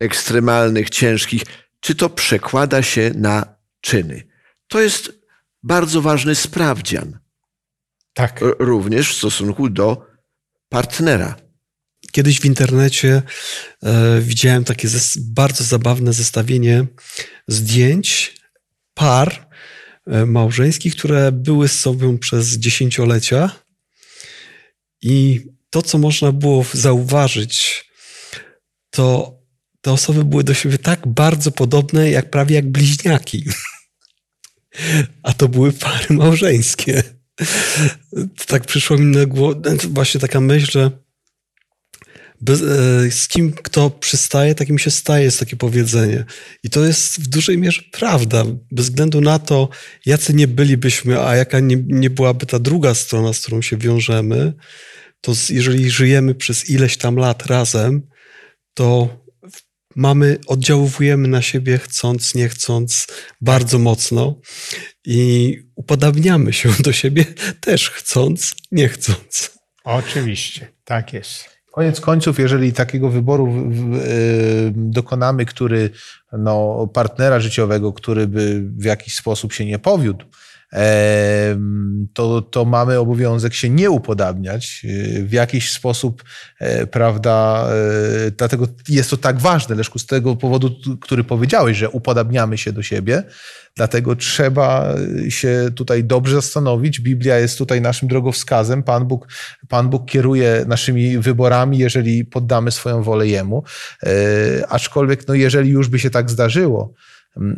ekstremalnych, 0.00 0.90
ciężkich, 0.90 1.42
czy 1.80 1.94
to 1.94 2.10
przekłada 2.10 2.82
się 2.82 3.10
na 3.14 3.54
czyny. 3.80 4.22
To 4.68 4.80
jest 4.80 5.12
bardzo 5.62 6.02
ważny 6.02 6.34
sprawdzian. 6.34 7.18
Tak. 8.14 8.40
Również 8.58 9.14
w 9.14 9.18
stosunku 9.18 9.68
do 9.68 10.06
partnera. 10.68 11.36
Kiedyś 12.12 12.40
w 12.40 12.44
internecie 12.44 13.22
e, 13.82 14.20
widziałem 14.20 14.64
takie 14.64 14.88
bardzo 15.18 15.64
zabawne 15.64 16.12
zestawienie 16.12 16.86
zdjęć 17.48 18.34
par 18.94 19.48
e, 20.06 20.26
małżeńskich, 20.26 20.96
które 20.96 21.32
były 21.32 21.68
z 21.68 21.80
sobą 21.80 22.18
przez 22.18 22.58
dziesięciolecia 22.58 23.50
i 25.02 25.40
to, 25.70 25.82
co 25.82 25.98
można 25.98 26.32
było 26.32 26.64
zauważyć, 26.72 27.84
to 28.90 29.38
te 29.80 29.92
osoby 29.92 30.24
były 30.24 30.44
do 30.44 30.54
siebie 30.54 30.78
tak 30.78 31.06
bardzo 31.06 31.52
podobne, 31.52 32.10
jak 32.10 32.30
prawie 32.30 32.54
jak 32.54 32.70
bliźniaki. 32.70 33.44
A 35.22 35.32
to 35.32 35.48
były 35.48 35.72
pary 35.72 36.06
małżeńskie. 36.10 37.02
Tak 38.46 38.64
przyszło 38.64 38.98
mi 38.98 39.16
na 39.16 39.26
głowę 39.26 39.76
właśnie 39.88 40.20
taka 40.20 40.40
myśl, 40.40 40.70
że 40.70 40.90
e, 42.50 43.10
z 43.10 43.28
kim 43.28 43.52
kto 43.52 43.90
przystaje, 43.90 44.54
takim 44.54 44.78
się 44.78 44.90
staje, 44.90 45.24
jest 45.24 45.38
takie 45.38 45.56
powiedzenie. 45.56 46.24
I 46.62 46.70
to 46.70 46.84
jest 46.84 47.20
w 47.20 47.28
dużej 47.28 47.58
mierze 47.58 47.82
prawda. 47.92 48.44
Bez 48.70 48.88
względu 48.88 49.20
na 49.20 49.38
to, 49.38 49.68
jacy 50.06 50.34
nie 50.34 50.48
bylibyśmy, 50.48 51.20
a 51.20 51.36
jaka 51.36 51.60
nie, 51.60 51.76
nie 51.86 52.10
byłaby 52.10 52.46
ta 52.46 52.58
druga 52.58 52.94
strona, 52.94 53.32
z 53.32 53.40
którą 53.40 53.62
się 53.62 53.76
wiążemy, 53.76 54.52
to 55.20 55.32
jeżeli 55.50 55.90
żyjemy 55.90 56.34
przez 56.34 56.70
ileś 56.70 56.96
tam 56.96 57.16
lat 57.16 57.46
razem, 57.46 58.08
to 58.74 59.08
mamy, 59.96 60.38
oddziałujemy 60.46 61.28
na 61.28 61.42
siebie 61.42 61.78
chcąc, 61.78 62.34
nie 62.34 62.48
chcąc, 62.48 63.06
bardzo 63.40 63.78
mocno 63.78 64.40
i 65.04 65.58
upodabniamy 65.74 66.52
się 66.52 66.72
do 66.80 66.92
siebie 66.92 67.24
też 67.60 67.90
chcąc, 67.90 68.54
nie 68.72 68.88
chcąc. 68.88 69.58
Oczywiście, 69.84 70.72
tak 70.84 71.12
jest. 71.12 71.51
Koniec 71.72 72.00
końców, 72.00 72.38
jeżeli 72.38 72.72
takiego 72.72 73.10
wyboru 73.10 73.46
y, 73.48 74.72
dokonamy, 74.74 75.44
który 75.46 75.90
no, 76.32 76.86
partnera 76.94 77.40
życiowego, 77.40 77.92
który 77.92 78.26
by 78.26 78.62
w 78.62 78.84
jakiś 78.84 79.14
sposób 79.14 79.52
się 79.52 79.64
nie 79.66 79.78
powiódł, 79.78 80.24
to, 82.14 82.42
to 82.42 82.64
mamy 82.64 82.98
obowiązek 82.98 83.54
się 83.54 83.70
nie 83.70 83.90
upodabniać 83.90 84.82
y, 84.84 85.24
w 85.26 85.32
jakiś 85.32 85.72
sposób, 85.72 86.24
e, 86.58 86.86
prawda? 86.86 87.66
E, 88.26 88.30
dlatego 88.30 88.66
jest 88.88 89.10
to 89.10 89.16
tak 89.16 89.38
ważne, 89.38 89.74
Leszku, 89.74 89.98
z 89.98 90.06
tego 90.06 90.36
powodu, 90.36 90.70
który 91.00 91.24
powiedziałeś, 91.24 91.76
że 91.76 91.90
upodabniamy 91.90 92.58
się 92.58 92.72
do 92.72 92.82
siebie. 92.82 93.22
Dlatego 93.76 94.16
trzeba 94.16 94.94
się 95.28 95.70
tutaj 95.74 96.04
dobrze 96.04 96.34
zastanowić. 96.34 97.00
Biblia 97.00 97.38
jest 97.38 97.58
tutaj 97.58 97.80
naszym 97.80 98.08
drogowskazem. 98.08 98.82
Pan 98.82 99.04
Bóg, 99.04 99.28
Pan 99.68 99.88
Bóg 99.88 100.06
kieruje 100.06 100.64
naszymi 100.68 101.18
wyborami, 101.18 101.78
jeżeli 101.78 102.24
poddamy 102.24 102.70
swoją 102.70 103.02
wolę 103.02 103.28
Jemu. 103.28 103.64
E, 104.02 104.08
aczkolwiek, 104.68 105.28
no, 105.28 105.34
jeżeli 105.34 105.70
już 105.70 105.88
by 105.88 105.98
się 105.98 106.10
tak 106.10 106.30
zdarzyło, 106.30 106.94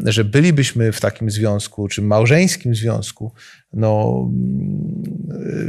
że 0.05 0.25
bylibyśmy 0.25 0.93
w 0.93 1.01
takim 1.01 1.31
związku, 1.31 1.89
czy 1.89 2.03
małżeńskim 2.03 2.75
związku, 2.75 3.33
no 3.73 4.21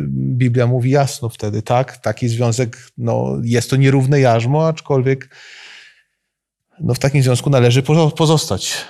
Biblia 0.10 0.68
mówi 0.68 0.89
jasno 0.89 1.30
wtedy, 1.30 1.62
tak, 1.62 1.98
taki 1.98 2.28
związek, 2.28 2.78
no 2.98 3.38
jest 3.44 3.70
to 3.70 3.76
nierówne 3.76 4.20
jarzmo, 4.20 4.68
aczkolwiek 4.68 5.30
no, 6.80 6.94
w 6.94 7.00
takim 7.00 7.24
związku 7.24 7.50
należy 7.50 7.84
pozostać. 8.18 8.86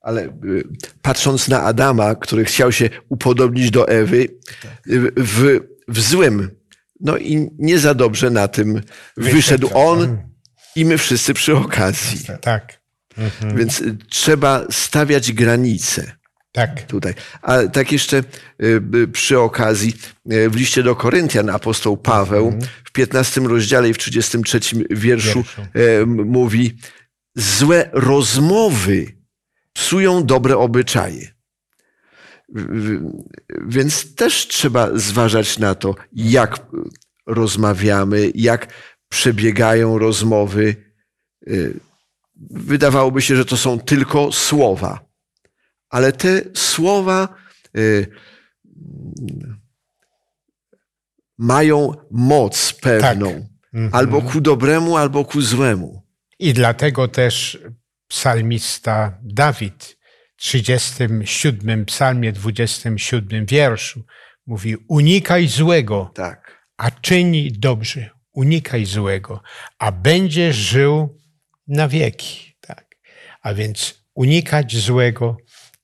Ale 0.00 0.22
y, 0.24 0.30
patrząc 1.02 1.48
na 1.48 1.62
Adama, 1.62 2.14
który 2.14 2.44
chciał 2.44 2.72
się 2.72 2.90
upodobnić 3.08 3.70
do 3.70 3.88
Ewy, 3.88 4.16
y, 4.16 5.12
w, 5.16 5.60
w 5.88 6.00
złym, 6.00 6.50
no 7.00 7.16
i 7.16 7.48
nie 7.58 7.78
za 7.78 7.94
dobrze 7.94 8.30
na 8.30 8.48
tym 8.48 8.82
wyszedł. 9.16 9.68
on 9.74 10.18
i 10.76 10.84
my 10.84 10.98
wszyscy 10.98 11.34
przy 11.34 11.56
okazji. 11.56 12.18
Tak, 12.40 12.81
Więc 13.54 13.80
y, 13.80 13.96
trzeba 14.08 14.66
stawiać 14.70 15.32
granice 15.32 16.12
tak. 16.52 16.82
tutaj. 16.82 17.14
A 17.42 17.58
tak 17.62 17.92
jeszcze 17.92 18.24
y, 18.62 19.08
przy 19.12 19.40
okazji, 19.40 19.94
y, 20.32 20.50
w 20.50 20.56
liście 20.56 20.82
do 20.82 20.96
Koryntian 20.96 21.50
apostoł 21.50 21.96
Paweł 21.96 22.58
w 22.84 22.92
15 22.92 23.40
rozdziale 23.40 23.88
i 23.88 23.94
w 23.94 23.98
33 23.98 24.60
wierszu 24.60 24.84
Wierszu. 24.90 25.44
mówi 26.06 26.76
złe 27.36 27.90
rozmowy 27.92 29.06
psują 29.72 30.24
dobre 30.24 30.56
obyczaje. 30.56 31.32
Więc 33.66 34.14
też 34.14 34.48
trzeba 34.48 34.98
zważać 34.98 35.58
na 35.58 35.74
to, 35.74 35.94
jak 36.12 36.66
rozmawiamy, 37.26 38.30
jak 38.34 38.68
przebiegają 39.08 39.98
rozmowy. 39.98 40.76
Wydawałoby 42.50 43.22
się, 43.22 43.36
że 43.36 43.44
to 43.44 43.56
są 43.56 43.80
tylko 43.80 44.32
słowa, 44.32 45.04
ale 45.90 46.12
te 46.12 46.40
słowa 46.54 47.28
y, 47.76 48.06
mają 51.38 51.92
moc 52.10 52.72
pewną, 52.72 53.46
albo 53.92 54.22
ku 54.22 54.40
dobremu, 54.40 54.96
albo 54.96 55.24
ku 55.24 55.42
złemu. 55.42 56.02
I 56.38 56.52
dlatego 56.52 57.08
też 57.08 57.58
psalmista 58.08 59.18
Dawid 59.22 59.98
w 60.36 60.42
37 60.42 61.84
psalmie, 61.84 62.32
27 62.32 63.46
wierszu 63.46 64.04
mówi 64.46 64.76
unikaj 64.88 65.46
złego, 65.46 66.10
Tak. 66.14 66.66
a 66.76 66.90
czyni 66.90 67.52
dobrze. 67.52 68.10
Unikaj 68.32 68.84
złego, 68.84 69.42
a 69.78 69.92
będziesz 69.92 70.56
żył 70.56 71.20
na 71.68 71.88
wieki. 71.88 72.54
Tak. 72.60 72.96
A 73.42 73.54
więc 73.54 74.04
unikać 74.14 74.76
złego, 74.76 75.36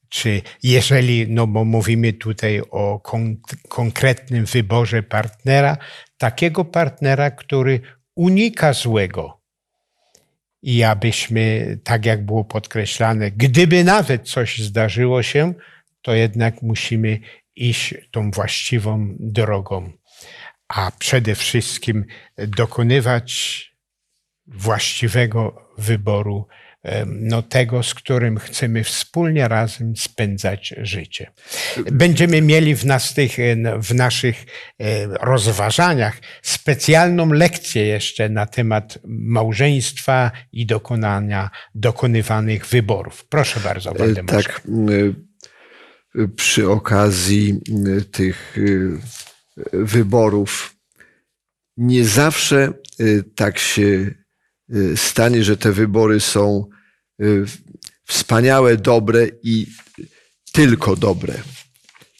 czy 0.09 0.43
jeżeli, 0.63 1.29
no 1.29 1.47
bo 1.47 1.65
mówimy 1.65 2.13
tutaj 2.13 2.63
o 2.71 3.01
kon- 3.01 3.37
konkretnym 3.69 4.45
wyborze 4.45 5.03
partnera, 5.03 5.77
takiego 6.19 6.65
partnera, 6.65 7.31
który 7.31 7.81
unika 8.15 8.73
złego. 8.73 9.41
I 10.63 10.83
abyśmy, 10.83 11.79
tak 11.85 12.07
jak 12.07 12.27
było 12.27 12.45
podkreślane, 12.45 13.31
gdyby 13.31 13.85
nawet 13.85 14.29
coś 14.29 14.59
zdarzyło 14.59 15.23
się, 15.23 15.55
to 16.03 16.15
jednak 16.15 16.63
musimy 16.63 17.21
iść 17.57 17.95
tą 18.11 18.31
właściwą 18.31 19.15
drogą 19.19 19.93
a 20.69 20.91
przede 20.99 21.35
wszystkim 21.35 22.05
dokonywać 22.39 23.65
właściwego 24.47 25.68
wyboru, 25.79 26.47
no 27.07 27.43
tego, 27.43 27.83
z 27.83 27.95
którym 27.95 28.39
chcemy 28.39 28.85
wspólnie 28.85 29.49
razem 29.49 29.97
spędzać 29.97 30.75
życie. 30.79 31.33
Będziemy 31.93 32.43
mieli 32.43 32.75
w, 32.75 32.85
nas 32.85 33.15
tych, 33.15 33.39
e, 33.39 33.57
w 33.79 33.95
naszych 33.95 34.47
e, 34.79 35.07
rozważaniach 35.07 36.17
specjalną 36.43 37.33
lekcję 37.33 37.87
jeszcze 37.87 38.29
na 38.29 38.47
temat 38.47 38.99
małżeństwa 39.07 40.31
i 40.53 40.67
dokonania 40.67 41.51
dokonywanych 41.75 42.67
wyborów. 42.67 43.27
Proszę 43.29 43.61
bardzo, 43.61 43.91
E, 43.91 43.99
Waldemarze. 43.99 44.49
Tak. 44.49 44.63
Przy 46.37 46.71
okazji 46.71 47.61
tych 48.13 48.57
wyborów 49.73 50.77
nie 51.77 52.05
zawsze 52.05 52.73
tak 53.35 53.59
się 53.59 54.15
stanie, 54.97 55.45
że 55.45 55.57
te 55.57 55.73
wybory 55.73 56.21
są 56.21 56.69
y, 57.23 57.45
wspaniałe, 58.05 58.77
dobre 58.77 59.27
i 59.43 59.67
tylko 60.53 60.97
dobre. 60.97 61.35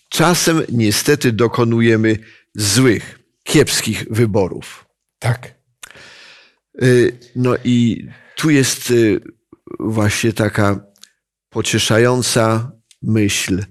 Czasem 0.09 0.63
niestety 0.73 1.33
dokonujemy 1.33 2.19
złych, 2.55 3.19
kiepskich 3.45 4.05
wyborów. 4.11 4.87
Tak, 5.19 5.59
Y, 6.83 7.19
No 7.37 7.57
i 7.65 8.09
tu 8.37 8.51
jest 8.51 8.91
y, 8.91 9.21
właśnie 9.81 10.33
taka 10.33 10.81
pocieszająca 11.51 12.73
myśl 13.03 13.65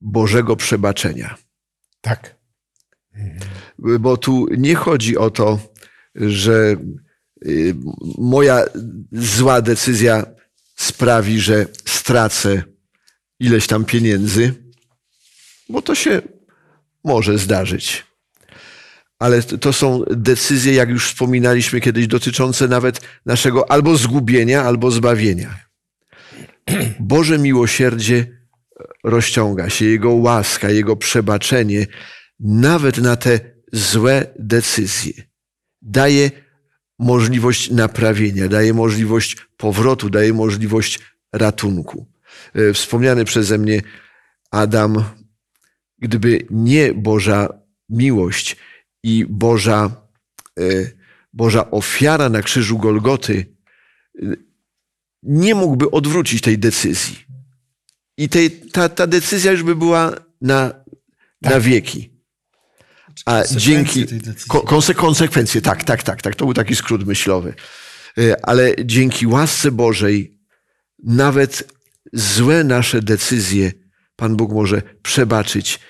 Bożego 0.00 0.56
przebaczenia. 0.56 1.36
tak, 2.00 2.36
Bo 3.78 4.16
tu 4.16 4.46
nie 4.56 4.74
chodzi 4.74 5.16
o 5.16 5.30
to, 5.30 5.58
że 6.14 6.52
y, 6.52 6.78
moja 8.18 8.64
zła 9.12 9.62
decyzja 9.62 10.26
sprawi, 10.76 11.40
że 11.40 11.66
stracę 11.84 12.62
ileś 13.40 13.66
tam 13.66 13.84
pieniędzy, 13.84 14.54
bo 15.68 15.82
to 15.82 15.94
się 15.94 16.22
może 17.04 17.38
zdarzyć. 17.38 18.06
Ale 19.18 19.42
to 19.42 19.72
są 19.72 20.04
decyzje, 20.10 20.74
jak 20.74 20.88
już 20.88 21.06
wspominaliśmy 21.06 21.80
kiedyś, 21.80 22.06
dotyczące 22.06 22.68
nawet 22.68 23.00
naszego 23.26 23.70
albo 23.70 23.96
zgubienia, 23.96 24.62
albo 24.62 24.90
zbawienia. 24.90 25.66
Boże 27.00 27.38
miłosierdzie 27.38 28.26
rozciąga 29.04 29.70
się, 29.70 29.84
Jego 29.84 30.10
łaska, 30.10 30.70
Jego 30.70 30.96
przebaczenie 30.96 31.86
nawet 32.40 32.98
na 32.98 33.16
te 33.16 33.40
złe 33.72 34.26
decyzje. 34.38 35.12
Daje 35.82 36.30
możliwość 36.98 37.70
naprawienia, 37.70 38.48
daje 38.48 38.74
możliwość 38.74 39.36
powrotu, 39.56 40.10
daje 40.10 40.32
możliwość 40.32 41.00
ratunku. 41.32 42.06
E, 42.54 42.72
Wspomniany 42.72 43.24
przeze 43.24 43.58
mnie 43.58 43.82
Adam, 44.50 45.04
gdyby 45.98 46.46
nie 46.50 46.94
Boża 46.94 47.48
miłość 47.88 48.56
i 49.02 49.26
Boża, 49.28 49.90
e, 50.58 50.62
Boża 51.32 51.70
ofiara 51.70 52.28
na 52.28 52.42
krzyżu 52.42 52.78
Golgoty, 52.78 53.46
e, 54.22 54.36
nie 55.22 55.54
mógłby 55.54 55.90
odwrócić 55.90 56.40
tej 56.42 56.58
decyzji. 56.58 57.16
I 58.18 58.28
tej, 58.28 58.50
ta, 58.50 58.88
ta 58.88 59.06
decyzja 59.06 59.52
już 59.52 59.62
by 59.62 59.76
była 59.76 60.14
na, 60.40 60.74
na 61.42 61.60
wieki. 61.60 62.15
A 63.26 63.42
dzięki 63.56 64.06
ko, 64.48 64.60
konse, 64.60 64.94
konsekwencje, 64.94 65.60
tak, 65.60 65.84
tak, 65.84 66.02
tak, 66.02 66.22
tak. 66.22 66.34
To 66.34 66.44
był 66.44 66.54
taki 66.54 66.76
skrót 66.76 67.06
myślowy. 67.06 67.54
E, 68.18 68.46
Ale 68.46 68.74
dzięki 68.84 69.26
łasce 69.26 69.70
Bożej 69.70 70.38
nawet 71.04 71.72
złe 72.12 72.64
nasze 72.64 73.02
decyzje 73.02 73.72
Pan 74.16 74.36
Bóg 74.36 74.52
może 74.52 74.82
przebaczyć 75.02 75.80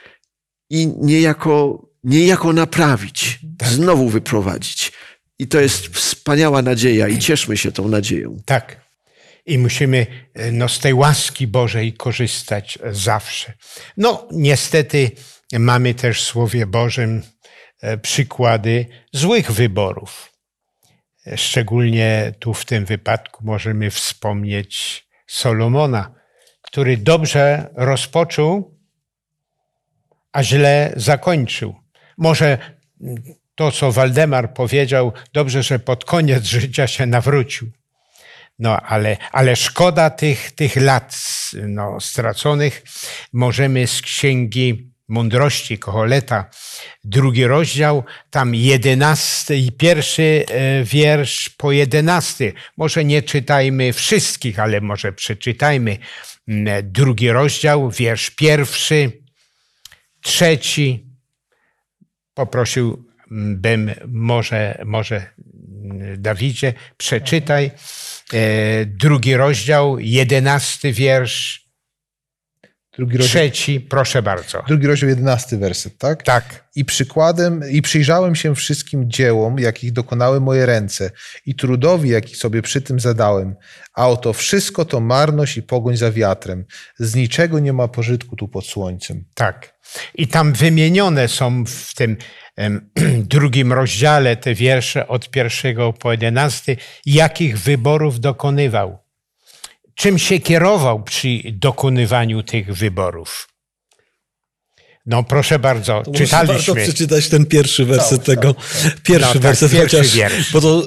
i 0.71 0.87
niejako, 0.87 1.89
niejako 2.05 2.53
naprawić, 2.53 3.39
znowu 3.65 4.09
wyprowadzić. 4.09 4.93
I 5.39 5.49
to 5.49 5.61
jest 5.61 5.87
wspaniała 5.87 6.63
nadzieja 6.63 7.09
i 7.09 7.19
cieszmy 7.19 7.57
się 7.57 7.73
tą 7.73 7.89
nadzieją. 7.89 8.37
Tak. 8.45 8.87
I 9.47 9.59
musimy 9.59 10.07
e, 10.35 10.53
no, 10.53 10.69
z 10.69 10.79
tej 10.79 10.95
łaski 10.95 11.47
Bożej 11.47 11.93
korzystać 11.93 12.79
zawsze. 12.91 13.53
No, 13.97 14.29
niestety 14.33 15.11
mamy 15.53 15.95
też 15.95 16.23
w 16.23 16.27
Słowie 16.27 16.67
Bożym 16.67 17.23
e, 17.81 17.99
przykłady 17.99 18.87
złych 19.13 19.53
wyborów. 19.53 20.33
E, 21.27 21.37
Szczególnie 21.39 22.33
tu 22.39 22.55
w 22.55 22.65
tym 22.65 22.85
wypadku 22.85 23.45
możemy 23.45 23.91
wspomnieć 23.91 25.07
Solomona, 25.27 26.15
który 26.63 26.97
dobrze 26.97 27.71
rozpoczął, 27.75 28.77
a 30.33 30.43
źle 30.43 30.93
zakończył. 30.97 31.75
Może 32.19 32.59
to, 33.55 33.73
co 33.73 33.93
Waldemar 33.93 34.55
powiedział, 34.55 35.13
dobrze, 35.33 35.63
że 35.63 35.79
pod 35.79 36.05
koniec 36.05 36.45
życia 36.59 36.87
się 36.87 37.07
nawrócił. 37.07 37.71
No, 38.59 38.81
ale, 38.81 39.17
ale 39.33 39.57
szkoda 39.57 40.11
tych, 40.11 40.53
tych 40.53 40.77
lat 40.77 41.17
no, 41.53 42.01
straconych. 42.01 42.83
Możemy 43.33 43.87
z 43.87 44.03
księgi 44.03 44.91
mądrości 45.09 45.79
Koholeta, 45.79 46.51
drugi 47.05 47.47
rozdział, 47.47 48.05
tam 48.31 48.55
jedenasty 48.55 49.57
i 49.57 49.73
pierwszy 49.73 50.45
e, 50.49 50.85
wiersz 50.85 51.49
po 51.49 51.73
jedenasty. 51.73 52.53
Może 52.77 53.05
nie 53.05 53.23
czytajmy 53.23 53.93
wszystkich, 53.93 54.59
ale 54.59 54.81
może 54.81 55.13
przeczytajmy. 55.13 55.99
Mm, 56.49 56.93
Drugi 56.93 57.31
rozdział, 57.31 57.91
wiersz 57.91 58.31
pierwszy, 58.31 59.13
trzeci. 60.21 61.07
Poprosiłbym 62.35 63.91
może, 64.07 64.83
może 64.85 65.17
mm, 65.17 66.23
Dawidzie, 66.23 66.75
przeczytaj 66.97 67.71
e, 68.33 68.87
drugi 68.87 69.37
rozdział, 69.37 69.99
jedenasty 69.99 70.93
wiersz. 70.93 71.66
Drugi 72.97 73.17
rozdział, 73.17 73.31
Trzeci, 73.31 73.81
proszę 73.81 74.23
bardzo. 74.23 74.63
drugi 74.69 74.87
rozdział, 74.87 75.09
jedenasty 75.11 75.59
werset, 75.59 75.99
tak? 75.99 76.23
Tak, 76.23 76.65
I 76.77 76.85
przykładem, 76.85 77.61
i 77.71 77.83
przyjrzałem 77.83 78.35
się 78.35 78.55
wszystkim 78.55 79.11
dziełom, 79.11 79.59
jakich 79.59 79.93
dokonały 79.93 80.41
moje 80.41 80.67
ręce, 80.67 81.11
i 81.47 81.55
trudowi, 81.55 82.09
jaki 82.09 82.37
sobie 82.37 82.63
przy 82.63 82.81
tym 82.83 83.01
zadałem. 83.01 83.55
A 83.95 84.09
oto 84.09 84.33
wszystko 84.33 84.85
to 84.85 85.01
marność 85.01 85.57
i 85.57 85.63
pogoń 85.63 85.97
za 85.97 86.13
wiatrem. 86.13 86.65
Z 86.99 87.15
niczego 87.15 87.59
nie 87.59 87.73
ma 87.73 87.89
pożytku 87.89 88.37
tu 88.37 88.49
pod 88.49 88.67
słońcem. 88.67 89.25
tak. 89.35 89.77
I 90.15 90.29
tam 90.29 90.53
wymienione 90.53 91.29
są 91.29 91.65
w 91.65 91.95
tym 91.95 92.17
em, 92.57 92.91
drugim 93.33 93.73
rozdziale 93.73 94.37
te 94.37 94.55
wiersze 94.55 95.09
od 95.09 95.31
pierwszego 95.31 95.93
po 95.93 96.13
jedenasty, 96.13 96.77
jakich 97.07 97.59
wyborów 97.59 98.21
dokonywał. 98.21 99.06
Czym 99.97 100.19
się 100.19 100.39
kierował 100.41 101.03
przy 101.03 101.29
dokonywaniu 101.53 102.43
tych 102.43 102.75
wyborów. 102.77 103.49
No 105.07 105.25
proszę 105.25 105.59
bardzo, 105.59 106.03
To 106.03 106.13
czytaliśmy. 106.13 106.55
warto 106.57 106.75
przeczytać 106.75 107.29
ten 107.29 107.47
pierwszy 107.47 107.85
werset 107.85 108.25
Cały, 108.25 108.37
tego. 108.37 108.55
Pierwszy 109.03 109.27
No 109.29 109.33
tak, 109.33 109.43
werset, 109.43 109.73
pierwszy 109.73 109.97
chociaż, 109.97 110.15
wiersz. 110.15 110.53
bo 110.53 110.61
to 110.61 110.83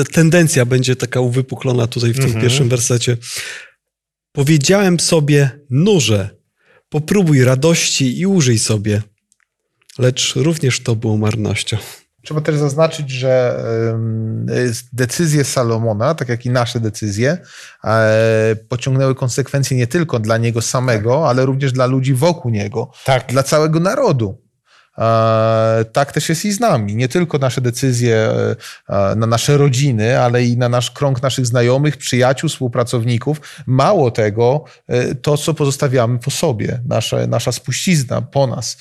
e, 0.00 0.04
tendencja 0.04 0.64
będzie 0.66 0.96
taka 0.96 1.20
uwypuklona 1.20 1.86
tutaj 1.86 2.10
w 2.12 2.16
tym 2.16 2.24
Mhm. 2.24 2.42
pierwszym 2.42 2.68
wersecie. 2.68 3.16
Powiedziałem 4.32 5.00
sobie, 5.00 5.50
nurze, 5.70 6.30
popróbuj 6.88 7.44
radości 7.44 8.18
i 8.20 8.26
użyj 8.26 8.58
sobie. 8.58 9.02
Lecz 9.98 10.32
również 10.36 10.80
to 10.80 10.96
było 10.96 11.16
marnością. 11.16 11.76
Trzeba 12.22 12.40
też 12.40 12.56
zaznaczyć, 12.56 13.10
że 13.10 13.64
decyzje 14.92 15.44
Salomona, 15.44 16.14
tak 16.14 16.28
jak 16.28 16.46
i 16.46 16.50
nasze 16.50 16.80
decyzje, 16.80 17.38
e, 17.84 18.56
pociągnęły 18.68 19.14
konsekwencje 19.14 19.76
nie 19.76 19.86
tylko 19.86 20.18
dla 20.18 20.38
niego 20.38 20.62
samego, 20.62 21.28
ale 21.28 21.46
również 21.46 21.72
dla 21.72 21.86
ludzi 21.86 22.14
wokół 22.14 22.50
niego, 22.50 22.90
Tak, 23.04 23.26
dla 23.32 23.42
całego 23.42 23.80
narodu. 23.80 24.41
E, 24.98 25.84
Tak 25.92 26.12
też 26.12 26.28
jest 26.28 26.44
i 26.44 26.52
z 26.52 26.60
nami. 26.60 26.96
Nie 26.96 27.08
tylko 27.08 27.38
nasze 27.38 27.60
decyzje 27.60 28.16
e, 28.16 28.56
e, 28.88 29.14
na 29.16 29.26
nasze 29.26 29.56
rodziny, 29.56 30.20
ale 30.20 30.44
i 30.44 30.56
na 30.56 30.68
nasz 30.68 30.90
krąg 30.90 31.22
naszych 31.22 31.46
znajomych, 31.46 31.96
przyjaciół, 31.96 32.50
współpracowników. 32.50 33.40
Mało 33.66 34.10
tego, 34.10 34.64
to 35.22 35.36
co 35.36 35.54
pozostawiamy 35.54 36.18
po 36.18 36.30
sobie, 36.30 36.80
nasza, 36.88 37.26
nasza 37.26 37.52
spuścizna 37.52 38.22
po 38.22 38.46
nas, 38.46 38.78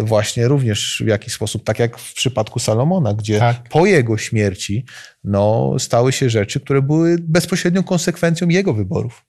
właśnie 0.00 0.48
również 0.48 1.02
w 1.04 1.06
jakiś 1.06 1.34
sposób, 1.34 1.64
tak 1.64 1.78
jak 1.78 1.98
w 1.98 2.14
przypadku 2.14 2.58
Salomona, 2.58 3.14
gdzie 3.14 3.38
Tak. 3.38 3.68
po 3.68 3.86
jego 3.86 4.18
śmierci 4.18 4.84
no, 5.24 5.74
stały 5.78 6.12
się 6.12 6.30
rzeczy, 6.30 6.60
które 6.60 6.82
były 6.82 7.16
bezpośrednią 7.20 7.82
konsekwencją 7.82 8.48
jego 8.48 8.74
wyborów. 8.74 9.24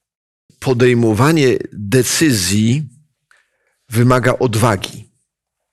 Podejmowanie 0.60 1.48
decyzji 1.74 2.90
wymaga 3.90 4.34
odwagi. 4.40 5.09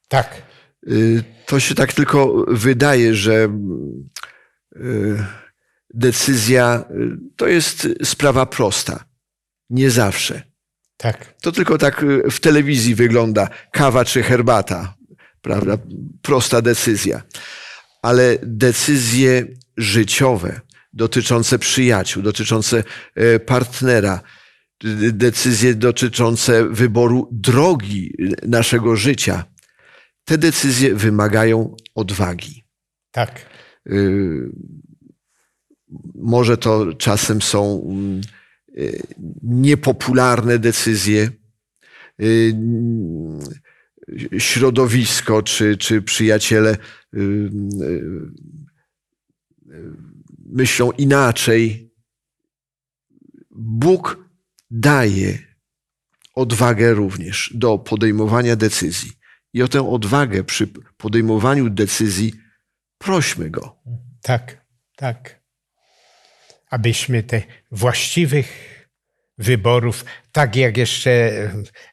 Tak, 0.09 0.43
Y, 0.91 1.25
To 1.47 1.61
się 1.61 1.75
tak 1.75 1.93
tylko 1.93 2.45
wydaje, 2.49 3.15
że 3.15 3.49
y, 4.77 5.25
decyzja 5.95 6.85
y, 6.91 7.17
to 7.37 7.47
jest 7.49 7.89
sprawa 8.05 8.47
prosta. 8.47 9.05
Nie 9.71 9.91
zawsze. 9.91 10.43
tak, 10.97 11.35
To 11.43 11.53
tylko 11.53 11.79
tak 11.79 12.05
w 12.31 12.41
telewizji 12.41 12.95
wygląda 12.95 13.49
kawa 13.73 14.05
czy 14.05 14.23
herbata, 14.23 14.95
prawda? 15.43 15.79
Prosta 16.23 16.63
decyzja. 16.63 17.23
Ale 18.03 18.39
decyzje 18.43 19.47
życiowe 19.77 20.61
dotyczące 20.93 21.59
przyjaciół, 21.59 22.23
dotyczące 22.23 22.85
e, 23.15 23.39
partnera, 23.41 24.21
decyzje 25.13 25.75
dotyczące 25.75 26.69
wyboru 26.69 27.29
drogi 27.33 28.13
naszego 28.43 28.97
życia, 28.97 29.45
te 30.27 30.39
decyzje 30.39 30.95
wymagają 30.95 31.77
odwagi. 31.95 32.65
tak, 33.11 33.47
Y, 33.87 34.51
Może 36.15 36.57
to 36.59 36.95
czasem 36.95 37.43
są 37.43 37.87
y, 38.79 39.03
niepopularne 39.43 40.59
decyzje. 40.59 41.31
Y, 42.23 42.55
Środowisko 44.39 45.43
czy, 45.43 45.77
czy 45.77 46.03
przyjaciele 46.03 46.77
y, 47.15 47.51
myślą 50.49 50.93
inaczej. 50.93 51.91
Bóg 53.51 54.31
daje 54.71 55.39
odwagę 56.35 56.95
również 56.95 57.53
do 57.55 57.79
podejmowania 57.79 58.57
decyzji. 58.57 59.13
I 59.57 59.63
o 59.63 59.69
tę 59.69 59.91
odwagę 59.91 60.45
przy 60.45 60.69
podejmowaniu 60.97 61.71
decyzji 61.71 62.33
prośmy 62.99 63.51
Go. 63.51 63.77
tak, 64.23 64.67
tak. 64.97 65.41
Abyśmy 66.71 67.23
te 67.23 67.43
właściwych 67.71 68.49
wyborów, 69.39 70.05
tak 70.33 70.57
jak 70.57 70.77
jeszcze 70.77 71.33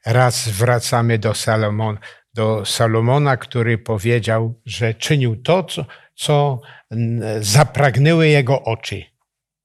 raz 0.06 0.50
wracamy 0.50 1.20
do 1.20 1.34
Salomona, 1.34 2.00
do 2.34 2.66
Salomona, 2.66 3.38
który 3.38 3.78
powiedział, 3.78 4.62
że 4.66 4.94
czynił 4.94 5.36
to, 5.36 5.64
co, 5.64 5.86
co 6.16 6.62
zapragnęły 7.40 8.28
jego 8.28 8.64
oczy. 8.64 9.04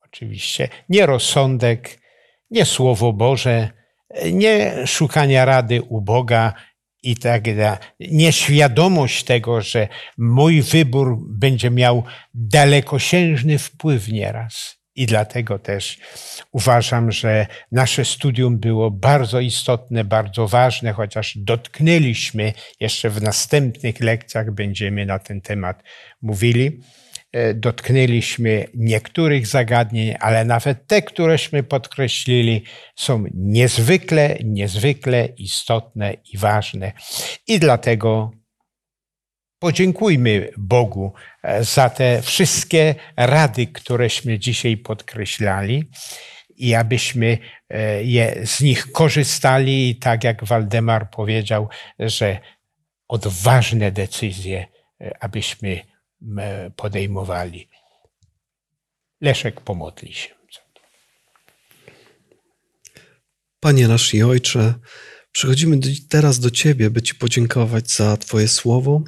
Oczywiście 0.01 0.69
nie 0.89 1.07
rozsądek, 1.07 1.99
nie 2.51 2.65
Słowo 2.65 3.13
Boże, 3.13 3.71
nie 4.33 4.87
szukania 4.87 5.45
rady 5.45 5.83
u 5.83 6.01
Boga 6.01 6.55
i 7.03 7.17
tak. 7.17 7.45
Nieświadomość 8.01 9.25
tego, 9.25 9.61
że 9.61 9.89
mój 10.19 10.63
wybór 10.63 11.19
będzie 11.31 11.71
miał 11.71 12.05
dalekosiężny 12.35 13.59
wpływ 13.59 14.09
nieraz. 14.09 14.79
I 14.99 15.07
dlatego 15.07 15.59
też 15.59 15.99
uważam, 16.53 17.13
że 17.13 17.47
nasze 17.73 18.05
studium 18.05 18.59
było 18.59 18.91
bardzo 18.91 19.41
istotne, 19.41 20.05
bardzo 20.05 20.49
ważne, 20.49 20.93
chociaż 20.93 21.39
dotknęliśmy, 21.39 22.53
jeszcze 22.81 23.11
w 23.11 23.23
następnych 23.23 24.01
lekcjach 24.01 24.51
będziemy 24.51 25.07
na 25.07 25.19
ten 25.19 25.41
temat 25.41 25.83
mówili. 26.23 26.81
E, 27.33 27.55
Dotknęliśmy 27.55 28.67
niektórych 28.75 29.47
zagadnień, 29.47 30.15
ale 30.21 30.45
nawet 30.45 30.87
te, 30.87 31.03
któreśmy 31.03 31.63
podkreślili, 31.63 32.65
są 32.97 33.25
niezwykle, 33.35 34.37
niezwykle 34.45 35.27
istotne 35.27 36.15
i 36.33 36.39
ważne. 36.39 36.93
I 37.47 37.59
dlatego 37.59 38.31
podziękujmy 39.59 40.51
Bogu 40.57 41.13
e, 41.43 41.65
za 41.65 41.91
te 41.91 42.23
wszystkie 42.23 42.95
rady, 43.17 43.67
któreśmy 43.67 44.39
dzisiaj 44.39 44.77
podkreślali 44.77 45.85
i 46.57 46.75
abyśmy 46.75 47.39
e, 47.71 48.05
je, 48.05 48.47
z 48.47 48.61
nich 48.61 48.93
korzystali 48.93 49.91
i 49.91 49.97
tak 49.97 50.25
jak 50.25 50.45
Waldemar 50.45 51.11
powiedział, 51.11 51.69
że 51.99 52.39
odważne 53.09 53.93
decyzje, 53.93 54.67
abyśmy 55.21 55.81
podejmowali. 56.77 57.69
Leszek 59.21 59.61
pomodli 59.61 60.13
się. 60.13 60.39
Panie 63.61 63.89
nasz 63.89 64.15
i 64.15 64.23
Ojcze, 64.23 64.75
przychodzimy 65.33 65.79
teraz 66.09 66.39
do 66.39 66.51
Ciebie, 66.51 66.91
by 66.91 67.03
Ci 67.03 67.15
podziękować 67.15 67.91
za 67.91 68.17
Twoje 68.17 68.49
słowo, 68.49 69.03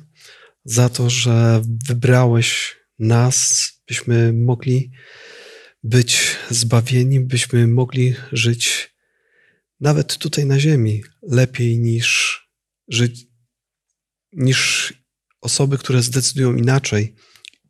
za 0.64 0.88
to, 0.88 1.10
że 1.10 1.62
wybrałeś 1.88 2.76
nas, 2.98 3.68
byśmy 3.88 4.32
mogli 4.32 4.90
być 5.82 6.36
zbawieni, 6.50 7.20
byśmy 7.20 7.66
mogli 7.66 8.14
żyć 8.32 8.94
nawet 9.80 10.16
tutaj 10.16 10.46
na 10.46 10.60
ziemi 10.60 11.02
lepiej 11.22 11.78
niż 11.78 12.40
żyć, 12.88 13.26
niż 14.32 14.92
osoby, 15.40 15.78
które 15.78 16.02
zdecydują 16.02 16.54
inaczej, 16.54 17.14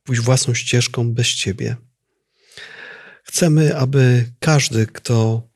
pójść 0.02 0.22
własną 0.22 0.54
ścieżką 0.54 1.14
bez 1.14 1.28
Ciebie. 1.28 1.76
Chcemy, 3.24 3.76
aby 3.76 4.32
każdy, 4.38 4.86
kto 4.86 5.48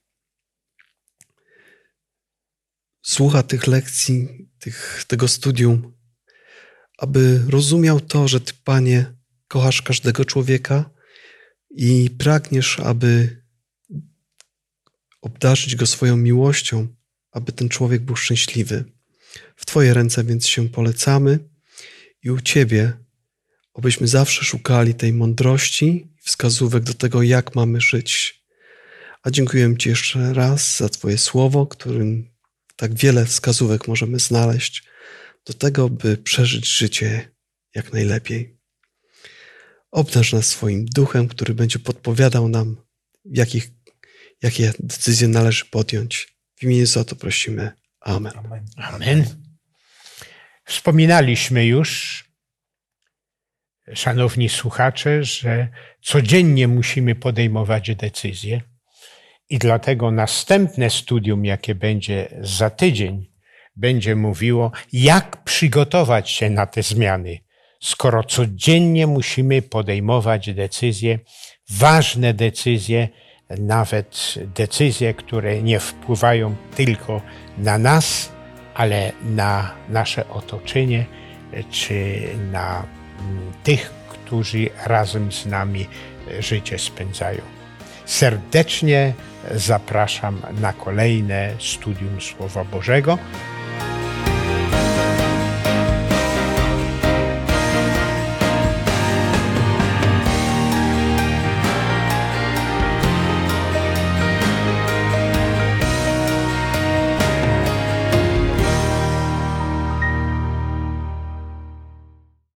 słucha 3.03 3.43
tych 3.43 3.67
lekcji, 3.67 4.49
tych, 4.59 5.05
tego 5.07 5.29
studium, 5.29 5.95
aby 6.99 7.43
rozumiał 7.49 8.01
to, 8.01 8.29
że 8.29 8.41
Ty, 8.41 8.53
Panie, 8.65 9.15
kochasz 9.49 9.83
każdego 9.83 10.25
człowieka 10.25 10.91
i 11.71 12.11
pragniesz, 12.19 12.81
aby 12.81 13.43
obdarzyć 15.21 15.77
go 15.77 15.87
swoją 15.87 16.17
miłością, 16.17 16.89
aby 17.31 17.53
ten 17.53 17.69
człowiek 17.69 18.03
był 18.03 18.17
szczęśliwy. 18.17 18.85
W 19.57 19.67
Twoje 19.67 19.95
ręce 19.95 20.25
więc 20.25 20.47
się 20.47 20.69
polecamy 20.69 21.54
i 22.25 22.31
u 22.31 22.41
Ciebie, 22.41 22.93
abyśmy 23.75 24.09
zawsze 24.09 24.45
szukali 24.45 24.95
tej 24.95 25.13
mądrości, 25.13 26.09
wskazówek 26.23 26.83
do 26.83 26.95
tego, 26.95 27.23
jak 27.23 27.55
mamy 27.55 27.81
żyć. 27.81 28.45
A 29.23 29.31
dziękuję 29.31 29.75
Ci 29.79 29.89
jeszcze 29.89 30.35
raz 30.35 30.77
za 30.77 30.89
Twoje 30.89 31.19
słowo, 31.19 31.67
którym 31.67 32.35
tak 32.77 32.95
wiele 32.95 33.27
wskazówek 33.27 33.89
możemy 33.89 34.19
znaleźć 34.19 34.85
do 35.47 35.53
tego, 35.53 35.89
by 35.89 36.17
przeżyć 36.17 36.69
życie 36.69 37.31
jak 37.75 37.93
najlepiej. 37.93 38.59
Obdarz 39.91 40.33
nas 40.33 40.47
swoim 40.47 40.87
duchem, 40.87 41.29
który 41.29 41.55
będzie 41.55 41.79
podpowiadał 41.79 42.49
nam, 42.49 42.77
jakich, 43.25 43.71
jakie 44.43 44.73
decyzje 44.79 45.29
należy 45.29 45.65
podjąć. 45.65 46.37
W 46.57 46.63
imieniu 46.63 46.87
za 46.87 47.05
to 47.05 47.17
prosimy. 47.17 47.73
Amen. 48.01 48.33
Amen. 48.77 49.44
Wspominaliśmy 50.65 51.67
już, 51.67 52.25
szanowni 53.95 54.49
słuchacze, 54.49 55.25
że 55.25 55.69
codziennie 56.03 56.69
musimy 56.69 57.15
podejmować 57.15 57.95
decyzje 57.97 58.61
i 59.51 59.59
dlatego 59.59 60.11
następne 60.11 60.91
studium, 60.91 61.45
jakie 61.45 61.75
będzie 61.75 62.29
za 62.41 62.71
tydzień, 62.71 63.31
będzie 63.77 64.17
mówiło, 64.17 64.73
jak 64.93 65.45
przygotować 65.45 66.31
się 66.31 66.51
na 66.51 66.67
te 66.67 66.83
zmiany, 66.83 67.39
skoro 67.81 68.25
codziennie 68.25 69.07
musimy 69.07 69.63
podejmować 69.63 70.55
decyzje, 70.55 71.19
ważne 71.71 72.35
decyzje, 72.35 73.09
nawet 73.59 74.35
decyzje, 74.55 75.15
które 75.15 75.63
nie 75.63 75.81
wpływają 75.81 76.57
tylko 76.77 77.23
na 77.59 77.79
nas, 77.79 78.34
ale 78.75 79.13
na 79.23 79.71
nasze 79.89 80.29
otoczenie, 80.29 81.07
czy 81.71 82.23
na 82.53 82.83
mm, 83.21 83.53
tych, 83.65 83.91
którzy 84.09 84.69
razem 84.87 85.33
z 85.33 85.47
nami 85.47 85.87
życie 86.39 86.79
spędzają. 86.79 87.41
Serdecznie 88.05 89.13
zapraszam 89.55 90.41
na 90.61 90.73
kolejne 90.73 91.51
studium 91.59 92.21
Słowa 92.21 92.65
Bożego. 92.65 93.19